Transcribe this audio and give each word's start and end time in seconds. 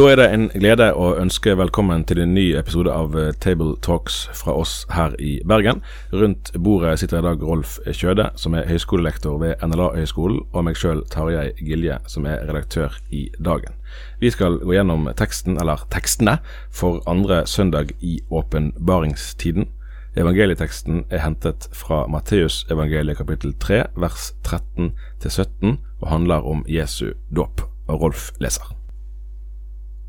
Da 0.00 0.06
er 0.08 0.16
det 0.16 0.26
en 0.32 0.46
glede 0.48 0.86
å 0.96 1.10
ønske 1.20 1.52
velkommen 1.60 2.06
til 2.08 2.22
en 2.22 2.30
ny 2.32 2.54
episode 2.56 2.88
av 2.88 3.12
eh, 3.20 3.34
Table 3.44 3.74
Talks 3.84 4.22
fra 4.38 4.54
oss 4.56 4.86
her 4.96 5.12
i 5.20 5.34
Bergen. 5.44 5.82
Rundt 6.08 6.54
bordet 6.56 6.94
sitter 7.02 7.18
i 7.18 7.26
dag 7.26 7.44
Rolf 7.44 7.74
Kjøde, 7.84 8.30
som 8.40 8.56
er 8.56 8.64
høyskolelektor 8.70 9.36
ved 9.42 9.60
NLA-høgskolen, 9.60 10.40
og 10.54 10.64
meg 10.64 10.80
sjøl 10.80 11.04
Tarjei 11.12 11.50
Gilje, 11.60 12.00
som 12.08 12.24
er 12.24 12.46
redaktør 12.48 12.96
i 13.12 13.26
Dagen. 13.44 13.76
Vi 14.24 14.32
skal 14.32 14.56
gå 14.64 14.72
gjennom 14.78 15.04
teksten, 15.20 15.60
eller 15.60 15.84
tekstene, 15.92 16.38
for 16.72 17.04
andre 17.04 17.42
søndag 17.44 17.92
i 18.00 18.22
åpenbaringstiden. 18.32 19.68
Evangelieteksten 20.16 21.04
er 21.10 21.26
hentet 21.28 21.68
fra 21.76 22.06
Matteus 22.08 22.62
evangeliet 22.72 23.20
kapittel 23.20 23.52
3, 23.52 23.84
vers 24.00 24.32
13 24.48 24.94
17, 25.28 25.76
og 26.00 26.12
handler 26.16 26.52
om 26.56 26.64
Jesu 26.64 27.10
dåp. 27.28 27.66
Rolf 27.90 28.30
leser. 28.40 28.79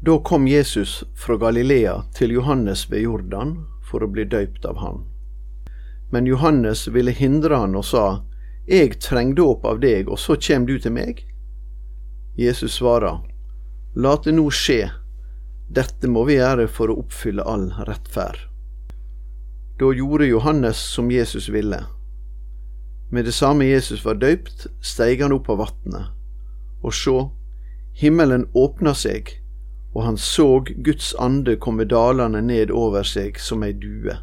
Da 0.03 0.19
kom 0.19 0.47
Jesus 0.47 1.03
fra 1.15 1.37
Galilea 1.37 2.03
til 2.13 2.31
Johannes 2.31 2.91
ved 2.91 3.01
Jordan 3.01 3.51
for 3.85 4.01
å 4.01 4.07
bli 4.09 4.23
døypt 4.25 4.63
av 4.65 4.79
han. 4.81 5.03
Men 6.09 6.25
Johannes 6.25 6.87
ville 6.87 7.13
hindre 7.13 7.59
han 7.61 7.75
og 7.77 7.85
sa, 7.85 8.05
Eg 8.65 8.95
treng 8.97 9.35
dåp 9.37 9.65
av 9.65 9.77
deg, 9.83 10.09
og 10.09 10.17
så 10.17 10.33
kjem 10.41 10.65
du 10.65 10.79
til 10.81 10.95
meg? 10.95 11.21
Jesus 12.33 12.79
svara, 12.79 13.19
La 13.93 14.15
det 14.25 14.33
nå 14.33 14.47
skje, 14.49 14.89
dette 15.69 16.09
må 16.09 16.23
vi 16.25 16.39
gjøre 16.39 16.65
for 16.65 16.89
å 16.89 16.97
oppfylle 17.03 17.45
all 17.45 17.67
rettferd. 17.85 18.39
Da 19.77 19.91
gjorde 19.93 20.31
Johannes 20.31 20.81
som 20.81 21.11
Jesus 21.13 21.49
ville. 21.53 21.83
Med 23.13 23.29
det 23.29 23.35
samme 23.37 23.69
Jesus 23.69 24.01
var 24.05 24.17
døypt, 24.17 24.65
steig 24.81 25.21
han 25.21 25.37
opp 25.37 25.53
av 25.53 25.61
vatnet, 25.61 26.09
og 26.81 26.97
sjå, 26.97 27.19
himmelen 28.01 28.47
åpna 28.57 28.95
seg, 28.97 29.35
og 29.93 30.03
han 30.03 30.17
såg 30.17 30.71
Guds 30.83 31.15
ande 31.19 31.55
komme 31.55 31.85
dalende 31.85 32.41
ned 32.41 32.71
over 32.71 33.03
seg 33.03 33.39
som 33.39 33.63
ei 33.63 33.73
due. 33.75 34.15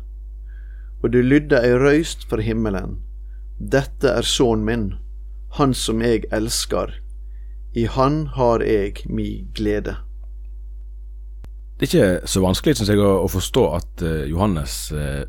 Og 1.02 1.12
det 1.12 1.24
lydde 1.24 1.60
ei 1.60 1.74
røyst 1.76 2.24
fra 2.30 2.42
himmelen. 2.42 2.96
Dette 3.58 4.08
er 4.08 4.26
sønnen 4.26 4.64
min, 4.64 4.86
han 5.58 5.74
som 5.74 6.02
eg 6.02 6.26
elskar. 6.32 6.94
I 7.76 7.84
han 7.84 8.26
har 8.38 8.64
eg 8.64 9.04
mi 9.06 9.48
glede. 9.54 9.98
Det 11.78 11.86
er 11.86 11.90
ikke 11.92 12.30
så 12.32 12.40
vanskelig 12.42 12.78
synes 12.78 12.90
jeg, 12.90 13.02
å, 13.02 13.28
forstå 13.30 13.64
at 13.76 14.02
uh, 14.02 14.24
Johannes 14.26 14.88
uh, 14.90 15.28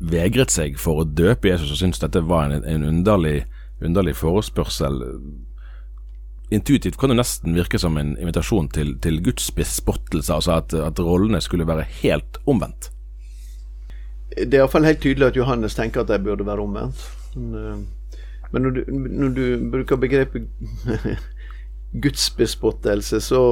vegret 0.00 0.52
seg 0.52 0.76
for 0.80 1.00
å 1.00 1.06
døpe 1.08 1.48
Jesus 1.48 1.70
og 1.72 1.78
syntes 1.80 2.02
dette 2.02 2.20
var 2.26 2.50
en, 2.50 2.66
en 2.68 2.84
underlig, 2.84 3.46
underlig 3.80 4.16
forespørsel 4.18 4.98
intuitivt 6.50 6.98
kan 6.98 7.12
det 7.12 7.20
nesten 7.20 7.54
virke 7.54 7.78
som 7.78 7.96
en 7.98 8.16
invitasjon 8.18 8.68
til, 8.74 8.96
til 9.02 9.20
Guds 9.22 9.50
bespottelse, 9.54 10.34
altså 10.34 10.58
at, 10.58 10.74
at, 10.74 10.98
rollene 10.98 11.40
skulle 11.40 11.66
være 11.66 11.86
helt 12.02 12.40
omvendt. 12.46 12.90
Det 14.30 14.54
er 14.54 14.62
iallfall 14.62 14.86
helt 14.86 15.02
tydelig 15.02 15.30
at 15.30 15.38
Johannes 15.38 15.74
tenker 15.74 16.02
at 16.02 16.10
de 16.10 16.18
burde 16.22 16.46
være 16.46 16.62
omvendt. 16.62 17.06
Men, 17.34 17.54
eh, 17.54 18.60
når, 18.60 18.70
du, 18.70 18.84
når, 18.90 19.28
du, 19.34 19.70
bruker 19.70 19.96
begrepet 19.96 20.48
gudsbespottelse, 22.02 23.20
så, 23.20 23.42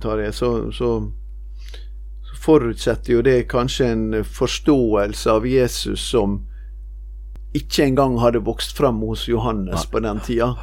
tar 0.00 0.20
jeg, 0.20 0.34
så, 0.34 0.70
så, 0.72 0.90
så 2.28 2.40
forutsetter 2.44 3.14
jo 3.14 3.22
det 3.24 3.48
kanskje 3.48 3.88
en 3.92 4.24
forståelse 4.24 5.30
av 5.30 5.46
Jesus 5.48 6.04
som 6.12 6.42
ikke 7.56 7.84
engang 7.84 8.18
hadde 8.20 8.44
vokst 8.44 8.76
fram 8.76 9.00
hos 9.04 9.26
Johannes 9.28 9.86
på 9.86 10.00
den 10.00 10.20
tida. 10.24 10.54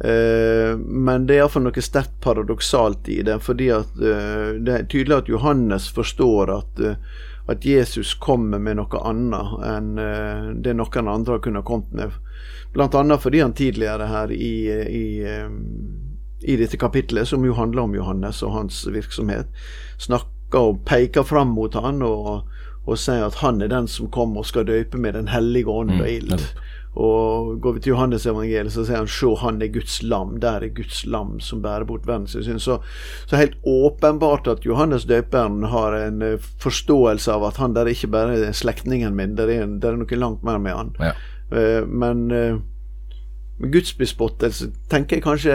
Eh, 0.00 0.78
men 0.78 1.26
det 1.26 1.34
er 1.34 1.42
iallfall 1.42 1.64
noe 1.66 1.82
sterkt 1.82 2.20
paradoksalt 2.22 3.08
i 3.10 3.22
det. 3.26 3.40
fordi 3.42 3.70
at 3.74 3.96
uh, 3.98 4.54
det 4.62 4.74
er 4.74 4.86
tydelig 4.86 5.16
at 5.16 5.28
Johannes 5.28 5.88
forstår 5.90 6.52
at, 6.54 6.80
uh, 6.80 6.94
at 7.50 7.66
Jesus 7.66 8.14
kommer 8.14 8.62
med 8.62 8.78
noe 8.78 9.02
annet 9.02 9.58
enn 9.66 9.94
det 10.62 10.76
noen 10.76 11.08
andre 11.08 11.40
kunne 11.42 11.64
kommet 11.66 11.92
med. 11.92 12.18
Annet 12.78 13.22
fordi 13.22 13.40
han 13.40 13.56
tidligere 13.56 14.06
her 14.06 14.30
i, 14.30 14.68
i, 14.70 15.24
i 16.40 16.56
dette 16.60 16.76
kapitlet, 16.76 17.28
som 17.28 17.44
jo 17.44 17.56
handler 17.56 17.88
om 17.88 17.96
Johannes 17.96 18.42
og 18.42 18.52
hans 18.52 18.84
virksomhet, 18.86 19.48
snakker 19.98 20.60
og 20.60 20.84
peker 20.86 21.24
fram 21.26 21.56
mot 21.56 21.74
han 21.74 22.04
og, 22.04 22.44
og 22.84 23.00
sier 23.00 23.24
at 23.26 23.40
han 23.40 23.64
er 23.64 23.72
den 23.72 23.88
som 23.88 24.12
kommer 24.12 24.44
og 24.44 24.50
skal 24.52 24.68
døpe 24.68 25.00
med 25.00 25.16
Den 25.16 25.32
hellige 25.32 25.72
ånd 25.72 25.96
og 25.96 26.04
mm, 26.04 26.12
ild. 26.12 26.46
Og 26.96 27.58
Går 27.62 27.76
vi 27.76 27.80
til 27.80 27.92
Johannes 27.92 28.26
evangeliet, 28.26 28.72
så 28.72 28.84
sier 28.86 29.02
han 29.02 29.10
se, 29.10 29.30
han 29.42 29.60
er 29.62 29.72
Guds 29.74 30.00
lam. 30.02 30.38
Der 30.42 30.64
er 30.64 30.74
Guds 30.74 31.04
lam 31.06 31.36
som 31.44 31.62
bærer 31.62 31.86
bort 31.88 32.06
verdens 32.08 32.36
synd. 32.36 32.62
Så, 32.62 32.78
så 33.26 33.36
helt 33.36 33.58
åpenbart 33.66 34.48
at 34.50 34.66
Johannes 34.66 35.06
døperen 35.08 35.62
har 35.72 35.96
en 35.98 36.22
uh, 36.22 36.48
forståelse 36.62 37.32
av 37.34 37.48
at 37.50 37.60
han 37.62 37.76
der 37.76 37.86
er 37.86 37.94
ikke 37.94 38.12
bare 38.14 38.40
er 38.48 38.56
slektningen 38.56 39.16
min, 39.16 39.36
det 39.38 39.48
er, 39.48 39.66
er, 39.66 40.00
noe 40.00 40.18
langt 40.18 40.42
mer 40.46 40.58
med 40.62 40.76
han. 40.78 40.96
Ja. 41.02 41.14
Uh, 41.52 41.84
men 41.88 42.26
uh, 42.32 42.58
gudsbespottelse 43.58 44.68
tenker 44.90 45.18
jeg 45.18 45.24
kanskje 45.24 45.54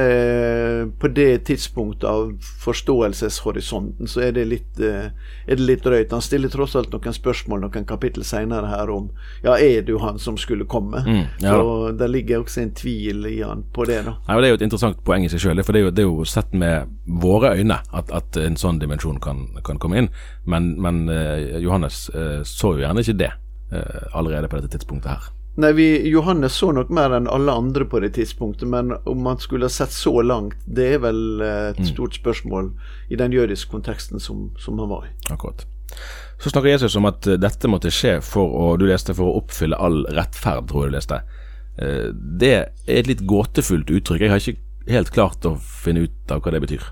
på 1.00 1.10
det 1.16 1.46
tidspunktet 1.48 2.04
av 2.10 2.34
forståelseshorisonten, 2.64 4.10
så 4.12 4.26
er 4.26 4.34
det 4.36 4.44
litt, 4.50 4.80
eh, 4.80 5.12
er 5.48 5.60
det 5.60 5.64
litt 5.64 5.86
drøyt. 5.86 6.12
Han 6.12 6.24
stiller 6.24 6.52
tross 6.52 6.76
alt 6.76 6.92
noen 6.92 7.16
spørsmål 7.16 7.64
noen 7.64 7.86
kapittel 7.88 8.26
senere 8.28 8.68
her 8.68 8.92
om 8.92 9.10
ja, 9.44 9.56
er 9.56 9.86
du 9.88 9.98
han 10.04 10.20
som 10.20 10.38
skulle 10.38 10.68
komme? 10.68 11.00
Mm, 11.08 11.24
ja. 11.40 11.54
Så 11.54 11.92
det 12.00 12.10
ligger 12.12 12.44
også 12.44 12.62
en 12.66 12.74
tvil 12.76 13.26
i 13.30 13.38
han 13.42 13.64
på 13.74 13.86
det. 13.88 14.02
da. 14.06 14.18
Ja, 14.28 14.40
det 14.42 14.50
er 14.50 14.56
jo 14.56 14.60
et 14.60 14.68
interessant 14.68 15.00
poeng 15.08 15.24
i 15.24 15.32
seg 15.32 15.40
sjøl, 15.46 15.64
for 15.64 15.72
det 15.72 15.84
er, 15.84 15.86
jo, 15.88 15.94
det 15.96 16.04
er, 16.04 16.10
jo, 16.10 16.26
sett 16.28 16.52
med 16.54 16.92
våre 17.08 17.54
øyne 17.56 17.80
at, 17.94 18.12
at 18.12 18.40
en 18.42 18.60
sånn 18.60 18.82
dimensjon 18.84 19.22
kan, 19.24 19.48
kan 19.64 19.80
komme 19.80 20.02
inn. 20.02 20.12
Men, 20.44 20.74
men 20.82 21.06
uh, 21.08 21.60
Johannes 21.64 22.10
så 22.44 22.74
jo 22.76 22.84
gjerne 22.84 23.04
ikke 23.04 23.16
det 23.22 23.32
allerede 24.14 24.50
på 24.52 24.60
dette 24.60 24.76
tidspunktet 24.76 25.16
her. 25.16 25.32
Nei, 25.56 25.70
vi, 25.78 25.88
Johannes 26.10 26.56
så 26.58 26.72
nok 26.74 26.90
mer 26.90 27.14
enn 27.14 27.28
alle 27.30 27.54
andre 27.54 27.86
på 27.86 28.00
det 28.02 28.16
tidspunktet, 28.16 28.66
men 28.70 28.96
om 29.06 29.28
han 29.30 29.38
skulle 29.42 29.70
ha 29.70 29.74
sett 29.74 29.94
så 29.94 30.16
langt, 30.26 30.58
det 30.66 30.88
er 30.96 31.04
vel 31.04 31.44
et 31.46 31.82
mm. 31.84 31.92
stort 31.92 32.18
spørsmål 32.18 32.72
i 33.14 33.20
den 33.22 33.36
jødiske 33.36 33.70
konteksten 33.70 34.24
som, 34.24 34.48
som 34.58 34.82
han 34.82 34.90
var 34.90 35.06
i. 35.06 35.14
Akkurat. 35.30 35.68
Så 36.42 36.50
snakker 36.50 36.74
Jesus 36.74 36.96
om 36.98 37.06
at 37.06 37.28
dette 37.40 37.70
måtte 37.70 37.94
skje 37.94 38.18
for 38.26 38.50
å, 38.50 38.66
du 38.82 38.88
leste, 38.90 39.14
for 39.14 39.30
å 39.30 39.44
oppfylle 39.44 39.78
all 39.78 40.02
rettferd, 40.18 40.66
tror 40.72 40.88
jeg 40.88 40.94
du 40.94 40.98
leste. 40.98 41.22
Eh, 41.78 42.10
det 42.42 42.54
er 42.58 42.98
et 43.00 43.10
litt 43.10 43.24
gåtefullt 43.30 43.94
uttrykk. 43.94 44.26
Jeg 44.26 44.34
har 44.34 44.42
ikke 44.42 44.92
helt 44.92 45.14
klart 45.16 45.46
å 45.48 45.56
finne 45.62 46.08
ut 46.08 46.34
av 46.34 46.42
hva 46.44 46.56
det 46.56 46.64
betyr. 46.66 46.90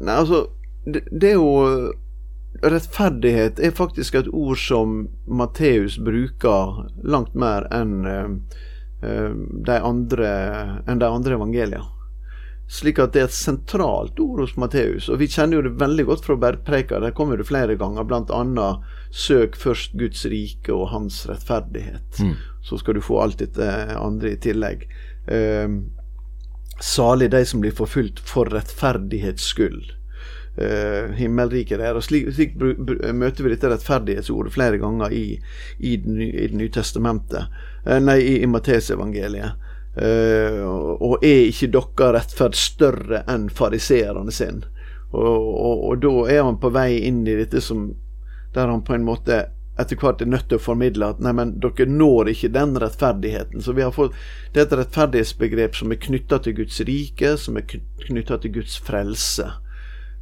Nei, 0.00 0.14
altså, 0.14 0.46
det, 0.86 1.04
det 1.10 1.34
er 1.34 1.36
jo 1.40 1.92
rettferdighet 2.60 3.60
er 3.60 3.74
faktisk 3.74 4.14
et 4.18 4.28
ord 4.28 4.58
som 4.60 5.06
Matteus 5.26 5.98
bruker 6.02 6.84
langt 7.02 7.34
mer 7.34 7.66
enn 7.74 8.04
uh, 8.06 8.28
de 9.66 9.78
andre, 9.80 10.30
enn 10.86 11.02
de 11.02 11.08
andre 11.08 11.38
evangeliene. 11.38 11.88
Slik 12.72 13.02
at 13.02 13.12
det 13.12 13.20
er 13.20 13.26
et 13.28 13.36
sentralt 13.36 14.20
ord 14.22 14.40
hos 14.40 14.54
Matteus. 14.56 15.10
Og 15.12 15.18
vi 15.20 15.28
kjenner 15.28 15.58
jo 15.58 15.64
det 15.66 15.80
veldig 15.82 16.06
godt 16.08 16.22
fra 16.24 16.38
bergpreika. 16.40 17.02
Der 17.02 17.12
kommer 17.12 17.36
det 17.36 17.48
flere 17.50 17.74
ganger, 17.76 18.06
bl.a.: 18.08 18.68
Søk 19.10 19.58
først 19.60 19.92
Guds 19.98 20.24
rike 20.24 20.72
og 20.72 20.86
hans 20.94 21.26
rettferdighet. 21.28 22.22
Mm. 22.22 22.38
Så 22.64 22.78
skal 22.80 22.96
du 22.96 23.02
få 23.04 23.18
alt 23.20 23.42
dette 23.42 23.66
andre 23.98 24.32
i 24.32 24.40
tillegg. 24.40 24.86
Eh, 25.26 25.68
salig 26.80 27.28
de 27.34 27.44
som 27.44 27.60
blir 27.60 27.76
forfulgt 27.76 28.22
for 28.24 28.48
rettferdighets 28.48 29.52
skyld 29.52 29.92
uh, 30.60 31.12
himmelriket 31.18 31.80
der. 31.80 31.96
og 31.96 32.04
Slik, 32.04 32.30
slik 32.34 32.56
møter 32.58 33.44
vi 33.44 33.54
dette 33.54 33.70
rettferdighetsordet 33.72 34.54
flere 34.54 34.80
ganger 34.82 35.12
i, 35.12 35.26
i, 35.78 35.94
i 35.94 36.48
Det 36.48 36.58
nye 36.58 36.72
testamentet, 36.72 37.48
uh, 37.86 37.98
nei, 38.02 38.18
i, 38.20 38.34
i 38.42 38.50
Mattesevangeliet. 38.50 39.70
Uh, 39.92 40.62
og 41.04 41.24
er 41.24 41.50
ikke 41.50 41.68
dere 41.74 42.12
rettferd 42.16 42.56
større 42.56 43.24
enn 43.28 43.50
fariseerne 43.52 44.32
sin? 44.32 44.62
Og, 45.12 45.26
og, 45.26 45.82
og, 45.90 45.98
da 46.00 46.12
er 46.32 46.46
han 46.46 46.60
på 46.60 46.70
vei 46.72 47.02
inn 47.04 47.26
i 47.26 47.36
dette 47.36 47.60
som 47.60 47.90
der 48.54 48.68
han 48.68 48.84
på 48.84 48.94
en 48.96 49.04
måte 49.04 49.44
etter 49.80 49.96
hvert 49.96 50.20
er 50.20 50.28
nødt 50.28 50.50
til 50.50 50.58
å 50.58 50.62
formidle 50.62 51.08
at 51.08 51.20
nei, 51.24 51.32
men 51.36 51.54
dere 51.60 51.86
når 51.88 52.32
ikke 52.34 52.52
den 52.52 52.74
rettferdigheten. 52.80 53.64
Så 53.64 53.72
vi 53.76 53.84
har 53.84 53.92
fått 53.92 54.16
Det 54.52 54.60
er 54.60 54.66
et 54.66 54.74
rettferdighetsbegrep 54.82 55.76
som 55.76 55.92
er 55.92 56.00
knytta 56.00 56.38
til 56.44 56.56
Guds 56.60 56.80
rike, 56.84 57.36
som 57.40 57.56
er 57.56 57.64
knytta 58.06 58.36
til 58.42 58.52
Guds 58.58 58.76
frelse. 58.76 59.48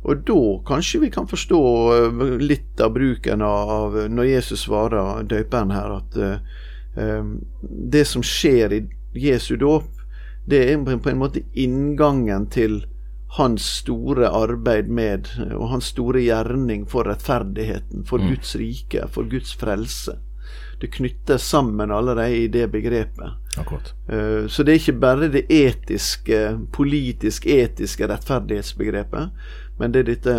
Og 0.03 0.23
da 0.25 0.41
kanskje 0.67 1.03
vi 1.03 1.11
kan 1.13 1.29
forstå 1.29 1.63
eh, 1.95 2.23
litt 2.41 2.81
av 2.81 2.95
bruken 2.95 3.43
av 3.45 3.97
når 4.09 4.31
Jesus 4.31 4.65
svarer 4.65 5.27
døperen 5.29 5.75
her, 5.75 5.99
at 6.01 6.17
uh, 6.17 7.27
det 7.61 8.05
som 8.09 8.25
skjer 8.25 8.73
i 8.75 8.81
Jesu 9.15 9.57
dåp, 9.61 9.91
det 10.51 10.63
er 10.73 10.81
på 10.83 11.11
en 11.11 11.21
måte 11.21 11.45
inngangen 11.53 12.49
til 12.51 12.81
hans 13.37 13.63
store 13.63 14.31
arbeid 14.35 14.89
med, 14.91 15.29
og 15.55 15.69
hans 15.71 15.93
store 15.93 16.25
gjerning 16.25 16.89
for 16.91 17.07
rettferdigheten, 17.07 18.03
for 18.09 18.19
mm. 18.19 18.33
Guds 18.33 18.57
rike, 18.59 19.07
for 19.15 19.29
Guds 19.31 19.55
frelse. 19.55 20.17
Det 20.81 20.89
knyttes 20.97 21.45
sammen 21.45 21.93
allerede 21.93 22.37
i 22.37 22.49
det 22.49 22.67
begrepet. 22.73 23.37
Akkurat. 23.61 23.93
Uh, 24.09 24.49
så 24.49 24.65
det 24.65 24.73
er 24.73 24.81
ikke 24.81 25.01
bare 25.03 25.31
det 25.31 25.45
etiske, 25.53 26.41
politisk-etiske 26.75 28.09
rettferdighetsbegrepet, 28.11 29.31
men 29.81 29.95
det 29.95 30.05
er 30.05 30.11
dette 30.13 30.35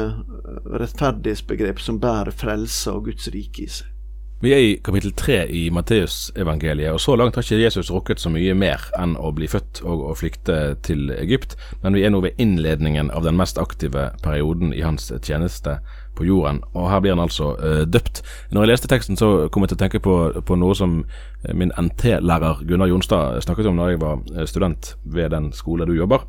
rettferdighetsbegrepet 0.70 1.84
som 1.84 2.00
bærer 2.02 2.32
frelse 2.36 2.94
og 2.94 3.10
Guds 3.10 3.28
rike 3.34 3.66
i 3.66 3.72
seg. 3.72 3.92
Vi 4.42 4.50
er 4.56 4.58
i 4.58 4.78
kapittel 4.82 5.12
tre 5.14 5.44
i 5.54 5.68
Matteusevangeliet, 5.70 6.90
og 6.90 7.02
så 7.04 7.14
langt 7.14 7.36
har 7.38 7.46
ikke 7.46 7.60
Jesus 7.62 7.92
rukket 7.94 8.24
så 8.24 8.32
mye 8.34 8.56
mer 8.58 8.88
enn 8.98 9.14
å 9.14 9.30
bli 9.38 9.46
født 9.46 9.84
og 9.86 10.02
å 10.10 10.16
flykte 10.18 10.56
til 10.82 11.12
Egypt, 11.14 11.54
men 11.84 11.94
vi 11.94 12.02
er 12.02 12.10
nå 12.10 12.24
ved 12.26 12.42
innledningen 12.42 13.12
av 13.14 13.22
den 13.28 13.38
mest 13.38 13.62
aktive 13.62 14.08
perioden 14.26 14.74
i 14.74 14.82
hans 14.82 15.12
tjeneste 15.22 15.78
på 16.18 16.26
jorden, 16.26 16.64
og 16.74 16.90
her 16.90 17.06
blir 17.06 17.14
han 17.14 17.22
altså 17.22 17.52
uh, 17.62 17.84
døpt. 17.86 18.24
Når 18.50 18.66
jeg 18.66 18.72
leste 18.74 18.90
teksten, 18.90 19.22
så 19.22 19.30
kom 19.54 19.62
jeg 19.62 19.76
til 19.76 19.78
å 19.78 19.84
tenke 19.84 20.02
på, 20.10 20.18
på 20.42 20.58
noe 20.58 20.74
som 20.74 21.04
eh, 21.06 21.54
min 21.54 21.70
NT-lærer 21.78 22.66
Gunnar 22.66 22.90
Jonstad 22.90 23.44
snakket 23.46 23.70
om 23.70 23.78
da 23.78 23.92
jeg 23.94 24.02
var 24.02 24.26
eh, 24.34 24.50
student 24.50 24.96
ved 25.06 25.36
den 25.38 25.54
skole 25.54 25.86
du 25.86 25.94
jobber, 25.94 26.26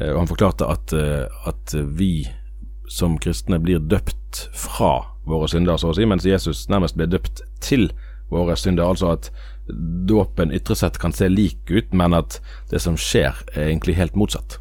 uh, 0.00 0.14
og 0.14 0.22
han 0.22 0.32
forklarte 0.32 0.72
at, 0.78 0.96
uh, 0.96 1.28
at 1.52 1.76
vi 1.92 2.24
som 2.90 3.18
kristne 3.22 3.60
blir 3.62 3.78
døpt 3.78 4.48
fra 4.56 5.06
våre 5.28 5.48
synder, 5.48 5.78
så 5.78 5.92
å 5.92 5.96
si, 5.96 6.06
mens 6.08 6.26
Jesus 6.26 6.66
nærmest 6.72 6.98
ble 6.98 7.06
døpt 7.10 7.44
til 7.62 7.90
våre 8.32 8.56
synder. 8.58 8.90
Altså 8.90 9.12
at 9.14 9.30
dåpen 10.10 10.50
ytre 10.54 10.74
sett 10.78 10.98
kan 10.98 11.14
se 11.14 11.28
lik 11.30 11.70
ut, 11.70 11.92
men 11.94 12.16
at 12.16 12.40
det 12.72 12.82
som 12.82 12.98
skjer, 12.98 13.38
er 13.54 13.68
egentlig 13.68 13.98
helt 14.00 14.18
motsatt. 14.18 14.58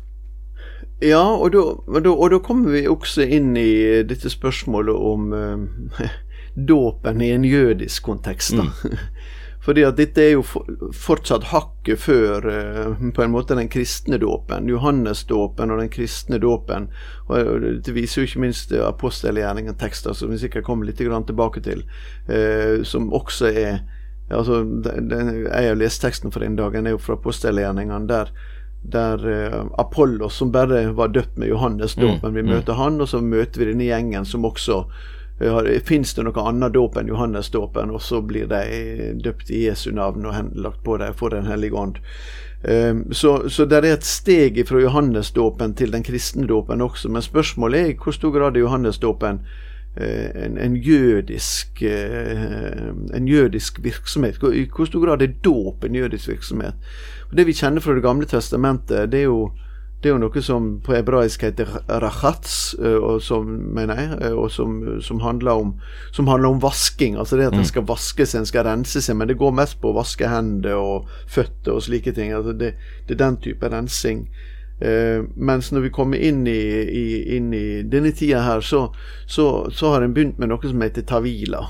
Ja, 1.02 1.24
og 1.24 1.56
da, 1.56 2.40
kommer 2.44 2.76
vi 2.76 2.84
også 2.92 3.24
inn 3.24 3.54
i 3.58 4.04
dette 4.04 4.30
spørsmålet 4.30 4.96
om 4.96 5.34
eh, 5.34 6.10
dåpen 6.74 7.24
i 7.24 7.32
en 7.34 7.48
jødisk 7.48 8.04
kontekst. 8.12 8.60
Mm. 8.60 8.74
Fordi 9.64 9.84
at 9.84 9.98
dette 10.00 10.24
er 10.24 10.38
jo 10.38 10.44
fortsatt 10.96 11.50
hakket 11.52 12.00
før 12.00 12.46
uh, 12.48 13.02
på 13.16 13.24
en 13.24 13.34
måte 13.34 13.58
den 13.60 13.70
kristne 13.72 14.20
dåpen. 14.22 14.70
Johannesdåpen 14.72 15.74
og 15.74 15.82
den 15.82 15.92
kristne 15.92 16.40
dåpen. 16.40 16.88
Og 17.28 17.66
Det 17.84 17.96
viser 17.96 18.22
jo 18.22 18.30
ikke 18.30 18.44
minst 18.46 18.72
apostelgjerningen 18.72 19.76
tekster, 19.80 20.16
som 20.16 20.32
vi 20.32 20.40
sikkert 20.40 20.68
kommer 20.68 20.88
litt 20.88 21.02
tilbake 21.02 21.64
til, 21.66 21.84
uh, 22.32 22.86
som 22.88 23.12
også 23.14 23.52
er 23.52 23.82
altså, 24.30 24.64
den, 24.64 25.46
Jeg 25.46 25.68
har 25.68 25.76
lest 25.76 26.02
teksten 26.02 26.32
for 26.32 26.40
den 26.40 26.56
dagen, 26.56 26.88
er 26.88 26.96
jo 26.96 27.04
fra 27.04 27.20
apostelgjerningene. 27.20 28.08
der 28.08 28.32
der 28.82 29.20
uh, 29.28 29.66
Apollos, 29.78 30.34
som 30.34 30.52
bare 30.52 30.94
var 30.96 31.08
døpt 31.08 31.38
med 31.38 31.50
Johannes 31.50 31.96
dåp, 31.96 32.24
mm, 32.24 32.36
vi 32.36 32.42
mm. 32.42 32.50
møter 32.50 32.74
mm. 32.74 32.80
han, 32.80 33.02
og 33.02 33.10
så 33.10 33.20
møter 33.22 33.60
vi 33.60 33.72
denne 33.74 33.84
gjengen 33.90 34.26
som 34.26 34.46
også 34.46 34.86
Fins 35.88 36.12
det 36.14 36.26
noe 36.28 36.44
annet 36.50 36.74
dåp 36.76 36.98
enn 37.00 37.08
Johannesdåpen, 37.08 37.94
og 37.96 38.02
så 38.04 38.20
blir 38.22 38.50
de 38.52 39.14
døpt 39.24 39.52
i 39.56 39.66
Jesu 39.70 39.92
navn 39.96 40.28
og 40.28 40.54
lagt 40.60 40.84
på 40.84 40.98
dem 41.00 41.16
for 41.16 41.32
Den 41.32 41.48
hellige 41.48 41.80
ånd. 41.80 42.02
Ehm, 42.64 43.14
så, 43.14 43.50
så 43.50 43.66
det 43.66 43.78
er 43.80 43.94
et 43.94 44.06
steg 44.08 44.60
fra 44.68 44.82
Johannesdåpen 44.84 45.78
til 45.80 45.94
den 45.96 46.04
kristne 46.04 46.48
dåpen 46.48 46.84
også, 46.84 47.12
men 47.12 47.24
spørsmålet 47.24 47.80
er 47.80 47.94
i 47.94 47.98
hvor 48.00 48.16
stor 48.16 48.36
grad 48.36 48.58
er 48.58 48.66
Johannesdåpen 48.66 49.40
eh, 49.96 50.28
en, 50.46 50.58
en, 50.60 50.76
jødisk, 50.76 51.82
eh, 51.88 52.90
en 53.16 53.28
jødisk 53.28 53.80
virksomhet. 53.84 54.44
I 54.44 54.68
hvor 54.68 54.92
stor 54.92 55.06
grad 55.06 55.24
er 55.24 55.38
dåp 55.44 55.88
en 55.88 55.96
jødisk 55.96 56.34
virksomhet? 56.34 56.76
Det 57.32 57.48
vi 57.48 57.56
kjenner 57.56 57.82
fra 57.82 57.96
Det 57.96 58.04
gamle 58.04 58.28
testamentet, 58.28 59.12
det 59.12 59.24
er 59.24 59.30
jo 59.32 59.52
det 60.00 60.08
er 60.08 60.14
jo 60.14 60.20
noe 60.22 60.42
som 60.44 60.68
på 60.84 60.94
hebraisk 60.96 61.42
heter 61.44 61.74
rachats, 62.00 62.76
eh, 62.80 62.96
og 62.96 63.20
som, 63.24 63.50
mener 63.76 64.00
jeg, 64.00 64.20
eh, 64.30 64.36
og 64.36 64.48
som, 64.56 64.78
som, 65.04 65.20
handler 65.20 65.60
om, 65.60 65.74
som, 66.16 66.30
handler 66.32 66.54
om, 66.54 66.62
vasking. 66.64 67.18
Altså 67.20 67.36
det 67.36 67.50
at 67.50 67.58
en 67.58 67.66
mm. 67.66 67.72
skal 67.74 67.88
vaske 67.90 68.24
seg, 68.24 68.40
en 68.40 68.48
skal 68.48 68.64
rense 68.70 69.04
seg. 69.04 69.18
Men 69.20 69.28
det 69.28 69.36
går 69.42 69.58
mest 69.60 69.82
på 69.82 69.92
å 69.92 69.98
vaske 69.98 70.30
hender 70.32 70.80
og 70.80 71.10
føtter 71.28 71.76
og 71.76 71.84
slike 71.84 72.16
ting. 72.16 72.32
Altså 72.36 72.56
det, 72.56 72.72
det 73.10 73.18
er 73.18 73.22
den 73.26 73.42
type 73.44 73.74
rensing. 73.74 74.24
Eh, 74.80 75.20
mens 75.36 75.74
når 75.76 75.90
vi 75.90 75.94
kommer 76.00 76.24
inn 76.30 76.46
i, 76.48 76.64
i, 76.88 77.06
inn 77.36 77.52
i 77.52 77.66
denne 77.84 78.16
tida 78.16 78.46
her, 78.46 78.64
så, 78.64 78.86
så, 79.28 79.68
så 79.68 79.94
har 79.98 80.08
en 80.08 80.16
begynt 80.16 80.40
med 80.40 80.54
noe 80.54 80.64
som 80.64 80.88
heter 80.88 81.04
tavila. 81.12 81.66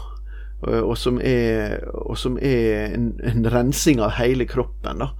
Eh, 0.67 0.83
og 0.83 0.93
som 1.01 1.17
er, 1.17 1.79
og 1.97 2.13
som 2.21 2.37
er 2.37 2.93
en, 2.93 3.15
en 3.25 3.49
rensing 3.57 4.05
av 4.05 4.19
hele 4.21 4.45
kroppen. 4.45 5.01
da 5.01 5.15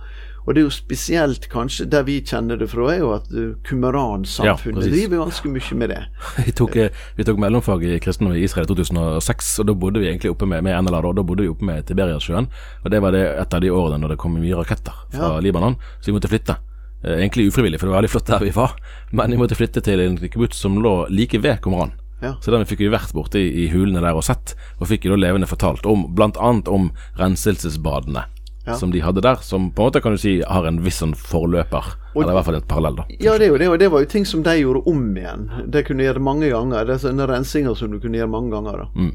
og 0.45 0.55
det 0.55 0.61
er 0.61 0.65
jo 0.65 0.73
spesielt 0.73 1.47
kanskje 1.51 1.85
der 1.91 2.05
vi 2.07 2.19
kjenner 2.25 2.59
det 2.59 2.69
fra, 2.71 2.87
er 2.93 3.01
jo 3.03 3.11
at 3.17 3.27
Kumaran-samfunnet 3.67 4.87
ja, 4.87 4.93
driver 4.93 5.25
ganske 5.25 5.51
mye 5.51 5.77
med 5.81 5.93
det. 5.93 5.99
vi, 6.47 6.53
tok, 6.55 6.77
eh, 6.79 7.03
vi 7.17 7.27
tok 7.27 7.41
mellomfag 7.41 7.85
i 7.85 7.99
kristendom 8.01 8.37
i 8.37 8.45
Israel 8.47 8.65
i 8.65 8.71
2006, 8.71 9.51
og 9.61 9.69
da 9.69 9.77
bodde 9.83 10.01
vi 10.03 10.09
egentlig 10.09 10.33
oppe 10.33 10.47
med, 10.49 10.63
med 10.65 10.79
NLA, 10.87 11.03
da, 11.05 11.13
da 11.19 11.27
bodde 11.27 11.45
vi 11.45 11.51
oppe 11.51 11.67
med 11.67 11.85
Tiberiasjøen. 11.89 12.49
Og 12.83 12.89
det 12.93 13.03
var 13.03 13.15
det 13.15 13.25
et 13.35 13.53
av 13.53 13.63
de 13.63 13.71
årene 13.73 14.01
når 14.01 14.15
det 14.15 14.19
kom 14.23 14.39
mye 14.39 14.57
raketter 14.57 15.05
fra 15.13 15.35
ja. 15.35 15.43
Libanon, 15.43 15.77
så 15.99 16.11
vi 16.11 16.17
måtte 16.17 16.31
flytte. 16.31 16.57
Eh, 17.03 17.19
egentlig 17.19 17.49
ufrivillig, 17.51 17.79
for 17.79 17.87
det 17.87 17.93
var 17.93 18.01
veldig 18.01 18.13
flott 18.15 18.33
der 18.33 18.47
vi 18.47 18.55
var, 18.55 18.75
men 19.21 19.35
vi 19.35 19.41
måtte 19.43 19.59
flytte 19.59 19.83
til 19.85 20.01
en 20.03 20.17
kibbutz 20.23 20.59
som 20.65 20.79
lå 20.83 21.03
like 21.13 21.41
ved 21.43 21.61
Kumaran. 21.61 21.93
Ja. 22.19 22.33
Så 22.43 22.51
den 22.51 22.65
fikk 22.67 22.81
vi 22.83 22.89
vært 22.91 23.13
borte 23.15 23.39
i, 23.39 23.47
i 23.63 23.69
hulene 23.71 24.01
der 24.03 24.17
og 24.17 24.25
sett, 24.27 24.57
og 24.79 24.89
fikk 24.89 25.07
jo 25.07 25.13
da 25.13 25.21
levende 25.21 25.47
fortalt 25.47 25.85
om 25.87 26.09
bl.a. 26.15 26.51
om 26.67 26.89
renselsesbadene 27.19 28.25
ja. 28.69 28.77
som 28.79 28.93
de 28.93 29.01
hadde 29.03 29.23
der, 29.25 29.41
som 29.45 29.69
på 29.71 29.83
en 29.83 29.89
måte 29.89 30.01
kan 30.03 30.15
du 30.15 30.21
si 30.21 30.39
har 30.45 30.67
en 30.69 30.79
viss 30.85 31.01
sånn 31.03 31.15
forløper. 31.17 31.91
Og, 32.13 32.23
eller 32.23 32.33
i 32.33 32.37
hvert 32.39 32.47
fall 32.47 32.59
en 32.59 32.69
parallell, 32.69 32.97
da. 33.01 33.05
Ja, 33.19 33.35
det, 33.37 33.49
er 33.49 33.53
jo 33.53 33.59
det, 33.61 33.69
og 33.73 33.77
det 33.81 33.91
var 33.93 34.05
jo 34.05 34.09
ting 34.09 34.25
som 34.25 34.41
de 34.45 34.55
gjorde 34.59 34.81
om 34.89 35.03
igjen. 35.17 35.45
Det 35.69 35.85
kunne 35.87 36.05
gjøre 36.05 36.23
mange 36.23 36.49
ganger. 36.49 36.87
Det 36.87 36.97
er 36.97 37.03
sånne 37.05 37.29
rensinger 37.29 37.77
som 37.77 37.93
du 37.93 37.99
kunne 38.01 38.19
gjøre 38.21 38.31
mange 38.33 38.53
ganger. 38.55 38.85
da. 38.85 38.89
Mm. 38.95 39.13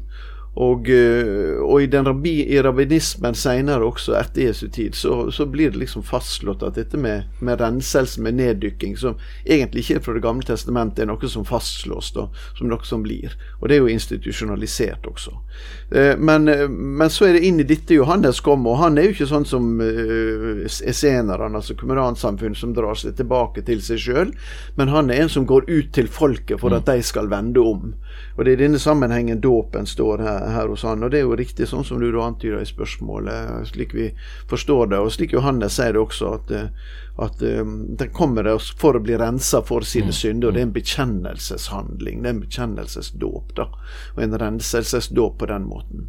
Og, 0.55 0.89
eh, 0.89 1.57
og 1.59 1.83
i, 1.83 1.87
rabbi, 1.91 2.33
i, 2.47 2.61
rabbinismen 2.63 3.35
senere, 3.35 3.83
også 3.83 4.13
etter 4.15 4.47
Jesu 4.47 4.69
tid, 4.71 4.95
så, 4.95 5.25
så, 5.31 5.45
blir 5.51 5.73
det 5.73 5.81
liksom 5.81 6.03
fastslått 6.07 6.63
at 6.63 6.77
dette 6.79 6.95
med, 6.99 7.27
med 7.43 7.59
renselse, 7.59 8.21
med 8.23 8.37
neddykking, 8.39 8.95
som 8.97 9.19
egentlig 9.43 9.83
ikke 9.83 9.97
er 9.99 10.05
fra 10.05 10.15
Det 10.15 10.23
gamle 10.23 10.47
testamentet, 10.47 11.03
er 11.03 11.09
noe 11.11 11.31
som 11.31 11.43
fastslås, 11.47 12.13
da, 12.15 12.29
som 12.55 12.71
noe 12.71 12.87
som 12.87 13.03
blir. 13.03 13.35
Og 13.59 13.67
det 13.67 13.75
er 13.75 13.83
jo 13.83 13.91
institusjonalisert 13.91 15.09
også. 15.11 15.35
Eh, 15.91 16.13
men, 16.15 16.47
eh, 16.47 16.69
men 16.71 17.11
så 17.11 17.27
er 17.27 17.35
det 17.35 17.43
inn 17.49 17.59
i 17.59 17.67
dette 17.67 17.99
Johannes 17.99 18.39
kom, 18.39 18.63
og 18.71 18.79
han 18.79 18.95
er 18.95 19.09
jo 19.09 19.17
ikke 19.17 19.29
sånn 19.33 19.49
som 19.49 19.67
esenerne, 19.83 21.51
altså 21.51 21.75
kumeransamfunn, 21.75 22.55
som 22.55 22.71
drar 22.77 22.95
seg 22.95 23.19
tilbake 23.19 23.65
til 23.67 23.83
seg 23.83 23.99
sjøl, 23.99 24.31
men 24.79 24.95
han 24.95 25.11
er 25.11 25.25
en 25.25 25.35
som 25.35 25.43
går 25.49 25.67
ut 25.67 25.91
til 25.91 26.07
folket 26.07 26.63
for 26.63 26.71
at 26.71 26.87
mm. 26.87 26.93
de 26.93 27.07
skal 27.11 27.27
vende 27.27 27.59
om. 27.59 27.91
Og 28.35 28.45
det 28.45 28.53
er 28.53 28.57
i 28.57 28.63
denne 28.65 28.79
sammenhengen 28.79 29.43
dåpen 29.43 29.87
står 29.87 30.23
her 30.23 30.44
her 30.51 30.67
hos 30.67 30.83
han. 30.83 31.03
Og 31.03 31.11
det 31.11 31.19
er 31.19 31.25
jo 31.25 31.37
riktig 31.37 31.67
sånn 31.69 31.85
som 31.87 32.01
du 32.01 32.07
da 32.13 32.25
antyder 32.27 32.61
i 32.61 32.69
spørsmålet, 32.69 33.69
slik 33.71 33.95
vi 33.95 34.09
forstår 34.49 34.91
det. 34.93 35.01
Og 35.01 35.13
slik 35.15 35.35
Johannes 35.35 35.77
sier 35.79 35.95
det 35.95 36.01
også, 36.01 36.33
at, 36.39 36.51
eh, 36.55 36.91
at 37.25 37.41
um, 37.41 37.77
den 37.97 38.11
kommer 38.15 38.49
for 38.79 38.97
å 38.97 39.03
bli 39.03 39.17
rensa 39.19 39.63
for 39.65 39.87
sine 39.87 40.13
mm. 40.13 40.17
synder. 40.19 40.49
Og 40.49 40.57
det 40.57 40.63
er 40.63 40.67
en 40.69 40.75
bekjennelseshandling. 40.75 42.21
Det 42.21 42.29
er 42.29 42.35
en 42.35 42.43
bekjennelsesdåp, 42.43 43.55
da. 43.57 43.69
Og 44.15 44.21
en 44.25 44.37
renselsesdåp 44.43 45.39
på 45.41 45.49
den 45.51 45.67
måten. 45.71 46.05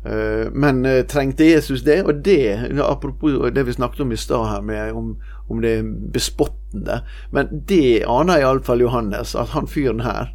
Uh, 0.00 0.48
men 0.56 0.80
trengte 1.12 1.44
Jesus 1.50 1.84
det? 1.84 2.00
Og 2.08 2.24
det, 2.24 2.72
apropos 2.80 3.50
det 3.52 3.66
vi 3.68 3.76
snakket 3.76 4.06
om 4.06 4.16
i 4.16 4.20
stad 4.20 4.48
her, 4.48 4.64
med 4.64 4.96
om, 4.96 5.14
om 5.52 5.62
det 5.64 5.76
bespottende. 6.14 7.02
Men 7.30 7.64
det 7.68 8.06
aner 8.08 8.40
iallfall 8.40 8.86
Johannes, 8.86 9.36
at 9.36 9.52
han 9.56 9.68
fyren 9.68 10.04
her 10.06 10.32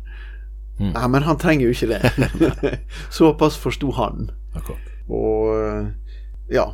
Mm. 0.79 0.91
Nei, 0.91 1.08
men 1.08 1.24
han 1.24 1.38
trenger 1.39 1.70
jo 1.70 1.75
ikke 1.75 1.88
det. 1.94 2.79
Såpass 3.17 3.58
forsto 3.58 3.91
han. 3.96 4.29
Akkurat. 4.55 4.91
Og 5.08 5.91
ja. 6.51 6.65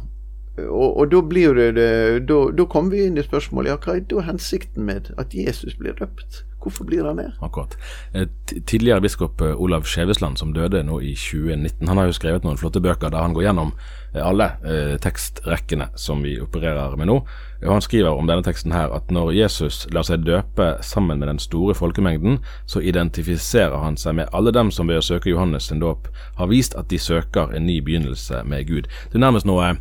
Og, 0.59 0.97
og 0.97 1.11
da 1.11 1.21
blir 1.23 1.55
det, 1.55 1.89
da, 2.27 2.39
da 2.51 2.67
kommer 2.67 2.95
vi 2.95 3.05
inn 3.07 3.19
i 3.19 3.23
spørsmålet 3.23 3.71
ja, 3.71 3.79
hva 3.79 3.95
er 3.95 4.07
da 4.09 4.23
hensikten 4.27 4.83
med 4.87 5.13
at 5.21 5.35
Jesus 5.35 5.77
blir 5.79 5.95
døpt? 5.99 6.43
Hvorfor 6.61 6.85
blir 6.85 7.05
han 7.05 7.17
det? 7.17 7.31
Akkurat. 7.41 7.77
Eh, 8.13 8.27
tidligere 8.65 9.01
biskop 9.01 9.41
eh, 9.41 9.61
Olav 9.61 9.81
Skjevesland, 9.81 10.37
som 10.37 10.53
døde 10.53 10.83
nå 10.85 10.99
i 11.01 11.15
2019, 11.17 11.87
han 11.87 11.97
har 11.97 12.05
jo 12.05 12.13
skrevet 12.13 12.45
noen 12.45 12.59
flotte 12.59 12.83
bøker 12.83 13.09
der 13.09 13.23
han 13.23 13.33
går 13.33 13.47
gjennom 13.47 13.71
eh, 14.13 14.21
alle 14.21 14.51
eh, 14.61 14.93
tekstrekkene 15.01 15.89
som 15.97 16.21
vi 16.21 16.35
opererer 16.43 16.93
med 16.99 17.09
nå. 17.09 17.17
Og 17.63 17.71
Han 17.71 17.81
skriver 17.81 18.13
om 18.13 18.29
denne 18.29 18.45
teksten 18.45 18.75
her 18.75 18.93
at 18.93 19.09
når 19.09 19.33
Jesus 19.33 19.87
lar 19.93 20.05
seg 20.05 20.25
døpe 20.25 20.75
sammen 20.85 21.21
med 21.21 21.31
den 21.31 21.41
store 21.41 21.73
folkemengden, 21.77 22.39
så 22.65 22.81
identifiserer 22.81 23.81
han 23.81 23.97
seg 23.97 24.19
med 24.19 24.29
alle 24.33 24.53
dem 24.53 24.69
som 24.71 24.89
ved 24.89 25.01
å 25.01 25.05
søke 25.05 25.33
Johannes 25.33 25.71
sin 25.71 25.81
dåp 25.81 26.11
har 26.37 26.49
vist 26.49 26.77
at 26.77 26.89
de 26.93 27.01
søker 27.01 27.55
en 27.55 27.65
ny 27.65 27.81
begynnelse 27.81 28.43
med 28.45 28.67
Gud. 28.69 28.89
Det 29.09 29.17
er 29.17 29.25
nærmest 29.25 29.49
noe 29.49 29.75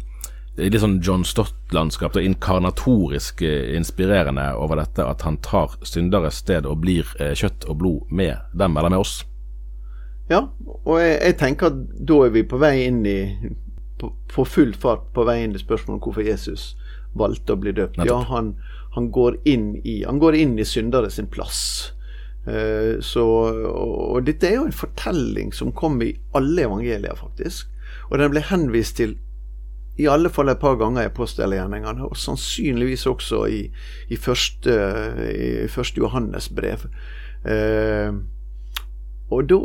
litt 0.69 0.83
sånn 0.83 1.01
John 1.05 1.25
Stott-landskap, 1.27 2.17
og 2.17 2.27
inkarnatorisk 2.27 3.43
eh, 3.47 3.73
inspirerende 3.79 4.51
over 4.59 4.81
dette 4.83 5.07
at 5.07 5.25
han 5.27 5.41
tar 5.45 5.79
synderes 5.87 6.43
sted 6.45 6.69
og 6.69 6.83
blir 6.85 7.09
eh, 7.21 7.33
kjøtt 7.39 7.67
og 7.71 7.81
blod 7.83 8.15
med 8.15 8.37
dem, 8.53 8.77
eller 8.77 8.93
med 8.93 9.05
oss. 9.05 9.21
Ja, 10.31 10.45
og 10.85 11.01
jeg, 11.01 11.17
jeg 11.19 11.39
tenker 11.41 11.73
at 11.73 11.81
da 12.07 12.21
er 12.27 12.35
vi 12.37 12.47
på 12.47 12.61
vei 12.63 12.77
inn 12.87 13.03
i 13.09 13.19
på, 14.01 14.13
på 14.33 14.45
full 14.49 14.75
fart 14.79 15.11
på 15.15 15.25
vei 15.29 15.41
inn 15.45 15.57
i 15.57 15.61
spørsmålet 15.61 15.99
om 15.99 16.05
hvorfor 16.05 16.25
Jesus 16.25 16.75
valgte 17.19 17.57
å 17.57 17.61
bli 17.61 17.75
døpt. 17.77 17.99
Nettopp. 17.99 18.11
Ja, 18.13 18.21
han, 18.31 18.53
han, 18.95 19.09
går 19.13 19.41
inn 19.51 19.73
i 19.83 20.03
Han 20.07 20.21
går 20.23 20.39
inn 20.39 20.55
i 20.59 20.67
syndere 20.69 21.11
sin 21.11 21.29
plass. 21.31 21.63
Eh, 22.47 23.01
så, 23.05 23.25
og, 23.71 23.97
og 24.07 24.29
dette 24.29 24.49
er 24.49 24.61
jo 24.61 24.69
en 24.69 24.77
fortelling 24.77 25.53
som 25.57 25.75
kommer 25.77 26.09
i 26.09 26.17
alle 26.39 26.69
evangelier, 26.69 27.19
faktisk. 27.19 27.69
Og 28.11 28.19
den 28.23 28.33
ble 28.33 28.45
henvist 28.47 28.97
til 29.01 29.19
i 30.01 30.09
alle 30.09 30.31
fall 30.33 30.53
et 30.53 30.61
par 30.63 30.79
ganger 30.81 31.05
i 31.05 31.11
apostelgjerningene, 31.11 32.09
og 32.09 32.17
sannsynligvis 32.17 33.07
også 33.11 33.45
i, 33.53 33.61
i, 34.09 34.17
første, 34.17 34.75
i 35.35 35.69
første 35.69 36.01
Johannes 36.01 36.49
brev. 36.57 36.89
Eh, 37.45 38.11
og 39.31 39.47
da 39.49 39.61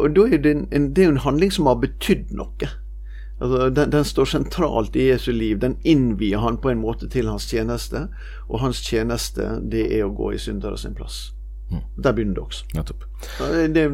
og 0.00 0.12
da 0.16 0.26
er 0.28 0.40
det, 0.44 0.52
en, 0.76 0.90
det 0.96 1.04
er 1.04 1.08
en 1.08 1.24
handling 1.24 1.52
som 1.52 1.68
har 1.70 1.80
betydd 1.80 2.32
noe. 2.36 2.68
Altså, 3.40 3.70
den, 3.72 3.92
den, 3.92 4.04
står 4.04 4.28
sentralt 4.28 4.96
i 4.96 5.08
Jesu 5.08 5.30
liv. 5.32 5.58
Den 5.60 5.78
innvier 5.88 6.42
han 6.44 6.58
på 6.60 6.72
en 6.72 6.82
måte 6.82 7.08
til 7.08 7.30
hans 7.32 7.48
tjeneste. 7.48 8.06
Og 8.48 8.60
hans 8.60 8.82
tjeneste, 8.84 9.54
det 9.72 9.86
er 9.96 10.04
å 10.04 10.14
gå 10.16 10.34
i 10.36 10.40
syndere 10.40 10.76
sin 10.80 10.96
plass. 10.96 11.30
Mm. 11.70 11.84
Der 11.96 12.16
begynner 12.16 12.36
det 12.36 12.44
også. 12.44 12.68
Nettopp. 12.76 13.06
Det 13.72 13.86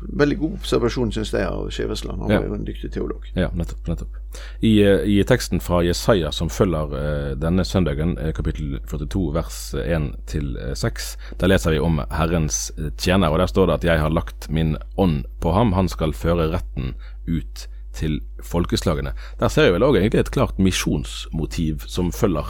veldig 0.00 0.36
god 0.40 0.56
observasjon, 0.60 1.12
syns 1.12 1.32
jeg, 1.34 1.46
av 1.46 1.68
Skjevesland. 1.72 2.22
Han 2.24 2.32
ja. 2.32 2.40
var 2.40 2.50
jo 2.50 2.56
en 2.58 2.66
dyktig 2.66 2.90
teolog. 2.94 3.26
Ja, 3.36 3.50
nettopp. 3.56 3.88
nettopp. 3.88 4.18
I, 4.62 4.72
eh, 4.84 5.02
i 5.10 5.16
teksten 5.26 5.62
fra 5.62 5.80
Jesaja 5.84 6.30
som 6.32 6.50
følger 6.52 6.94
uh, 6.94 7.32
denne 7.40 7.64
søndagen, 7.66 8.16
uh, 8.18 8.30
kapittel 8.36 8.78
42 8.90 9.24
vers 9.34 9.58
1-6, 9.74 11.10
der 11.40 11.50
leser 11.50 11.74
vi 11.74 11.82
om 11.82 12.00
Herrens 12.14 12.70
tjener. 12.98 13.30
og 13.30 13.40
Der 13.42 13.50
står 13.50 13.66
det 13.66 13.74
at 13.80 13.84
'jeg 13.84 14.00
har 14.00 14.10
lagt 14.10 14.50
min 14.50 14.76
ånd 14.96 15.24
på 15.40 15.52
ham, 15.52 15.72
han 15.72 15.88
skal 15.88 16.12
føre 16.12 16.50
retten 16.52 16.94
ut 17.28 17.66
til 17.92 18.20
folkeslagene. 18.42 19.12
Der 19.40 19.48
ser 19.48 19.68
vi 19.68 19.76
vel 19.78 19.82
òg 19.82 19.98
egentlig 19.98 20.20
et 20.20 20.30
klart 20.30 20.58
misjonsmotiv 20.58 21.86
som 21.86 22.12
følger 22.12 22.46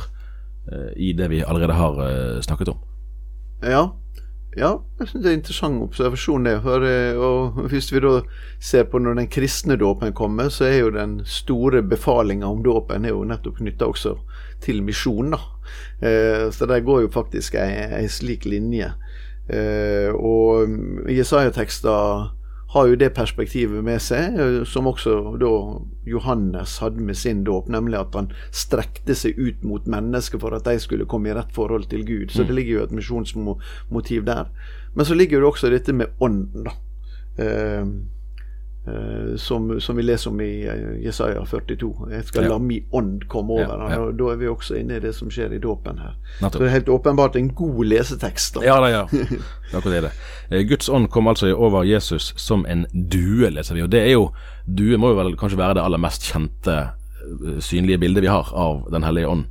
uh, 0.72 0.92
i 0.96 1.12
det 1.12 1.30
vi 1.30 1.42
allerede 1.46 1.72
har 1.72 1.96
uh, 1.96 2.40
snakket 2.40 2.68
om. 2.68 2.78
Ja, 3.62 3.90
ja, 4.58 4.70
jeg 4.98 5.08
synes 5.08 5.22
det 5.22 5.28
er 5.30 5.34
en 5.36 5.40
interessant 5.40 5.82
observasjon, 5.84 6.46
det. 6.48 6.56
For, 6.64 6.86
eh, 6.86 7.18
og 7.18 7.60
hvis 7.70 7.92
vi 7.92 8.02
da 8.02 8.16
ser 8.58 8.88
på 8.90 8.98
når 8.98 9.20
den 9.20 9.30
kristne 9.30 9.76
dåpen 9.78 10.12
kommer, 10.16 10.50
så 10.50 10.66
er 10.66 10.78
jo 10.80 10.90
den 10.96 11.20
store 11.24 11.82
befalinga 11.86 12.48
om 12.50 12.64
dåpen 12.66 13.06
er 13.06 13.14
jo 13.14 13.22
nettopp 13.28 13.60
knytta 13.60 13.86
også 13.86 14.16
til 14.64 14.82
misjon. 14.82 15.36
Eh, 16.02 16.50
så 16.50 16.66
der 16.66 16.82
går 16.82 17.06
jo 17.06 17.14
faktisk 17.14 17.54
ei, 17.54 17.70
ei 18.00 18.08
slik 18.10 18.44
linje. 18.44 18.90
Eh, 19.50 20.10
og 20.14 20.66
Jesaja-tekster 21.10 22.34
har 22.70 22.86
jo 22.86 22.98
det 22.98 23.10
perspektivet 23.16 23.82
med 23.84 23.98
seg, 24.02 24.36
eh, 24.38 24.60
som 24.68 24.86
også 24.86 25.16
da 25.42 25.50
Johannes 26.06 26.76
hadde 26.82 27.02
med 27.02 27.18
sin 27.18 27.42
dåp, 27.46 27.68
nemlig 27.72 27.98
at 27.98 28.14
han 28.14 28.30
strekte 28.54 29.16
seg 29.18 29.38
ut 29.38 29.64
mot 29.66 29.88
mennesker 29.90 30.38
for 30.42 30.54
at 30.54 30.68
de 30.68 30.76
skulle 30.82 31.08
komme 31.10 31.32
i 31.32 31.34
rett 31.34 31.50
forhold 31.56 31.88
til 31.90 32.06
Gud. 32.06 32.30
Så 32.30 32.44
mm. 32.44 32.46
det 32.46 32.58
ligger 32.58 32.76
jo 32.76 32.84
et 32.86 32.94
misjonsmotiv 33.00 34.24
der. 34.28 34.52
Men 34.94 35.06
så 35.06 35.18
ligger 35.18 35.42
det 35.42 35.50
også 35.50 35.72
dette 35.74 35.94
med 35.96 36.14
ånden, 36.22 36.70
da. 36.70 36.76
Eh, 37.42 37.84
som, 39.36 39.80
som, 39.80 39.96
vi 39.96 40.02
leser 40.02 40.30
om 40.30 40.40
i 40.40 40.68
uh, 40.68 41.04
Jesaja 41.04 41.44
42. 41.46 42.08
Jeg 42.10 42.24
skal 42.24 42.46
ja. 42.46 42.48
la 42.54 42.58
min 42.58 42.86
ånd 42.90 43.26
komme 43.28 43.52
over. 43.52 43.76
Ja, 43.76 43.90
ja. 43.92 43.98
Og 44.00 44.14
Da 44.18 44.30
er 44.32 44.40
vi 44.40 44.48
også 44.48 44.78
inne 44.80 44.96
i 44.96 45.02
det 45.04 45.12
som 45.14 45.30
skjer 45.30 45.52
i 45.52 45.60
dåpen 45.60 46.00
her. 46.00 46.16
Nettopp. 46.40 46.56
Så 46.56 46.62
det 46.62 46.68
er 46.68 46.76
helt 46.78 46.88
åpenbart 46.88 47.36
en 47.36 47.50
god 47.54 47.84
lesetekst. 47.84 48.56
Da. 48.56 48.64
Ja, 48.64 48.78
da, 48.80 48.88
ja. 48.88 49.02
Akkurat 49.76 50.08
det. 50.08 50.14
Uh, 50.48 50.62
Guds 50.70 50.88
ånd 50.88 51.10
kom 51.12 51.28
altså 51.28 51.52
over 51.52 51.84
Jesus 51.84 52.32
som 52.40 52.64
en 52.66 52.86
due, 52.92 53.52
leser 53.52 53.76
vi. 53.76 53.84
Og 53.84 53.92
det 53.92 54.04
er 54.06 54.14
jo 54.16 54.30
Due 54.70 54.98
må 55.02 55.10
jo 55.10 55.16
vel 55.18 55.32
kanskje 55.34 55.58
være 55.58 55.80
det 55.80 55.82
aller 55.82 55.98
mest 55.98 56.28
kjente 56.30 56.74
synlige 57.64 57.98
bildet 57.98 58.22
vi 58.22 58.30
har 58.30 58.52
av 58.54 58.84
Den 58.92 59.02
hellige 59.02 59.28
ånd. 59.28 59.48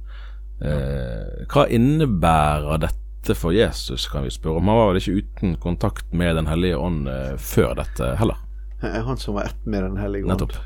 hva 0.60 1.66
innebærer 1.68 2.80
dette 2.86 3.36
for 3.36 3.52
Jesus, 3.52 4.08
kan 4.08 4.24
vi 4.24 4.32
spørre 4.32 4.62
om. 4.62 4.68
Han 4.72 4.80
var 4.80 4.94
vel 4.94 5.02
ikke 5.02 5.24
uten 5.24 5.58
kontakt 5.60 6.14
med 6.14 6.36
Den 6.40 6.48
hellige 6.48 6.78
ånd 6.78 7.10
før 7.38 7.76
dette 7.82 8.14
heller? 8.22 8.40
Han 8.82 9.18
som 9.18 9.34
var 9.34 9.44
ett 9.44 9.66
med 9.66 9.84
Den 9.84 9.98
hellige 9.98 10.26
ånd. 10.26 10.54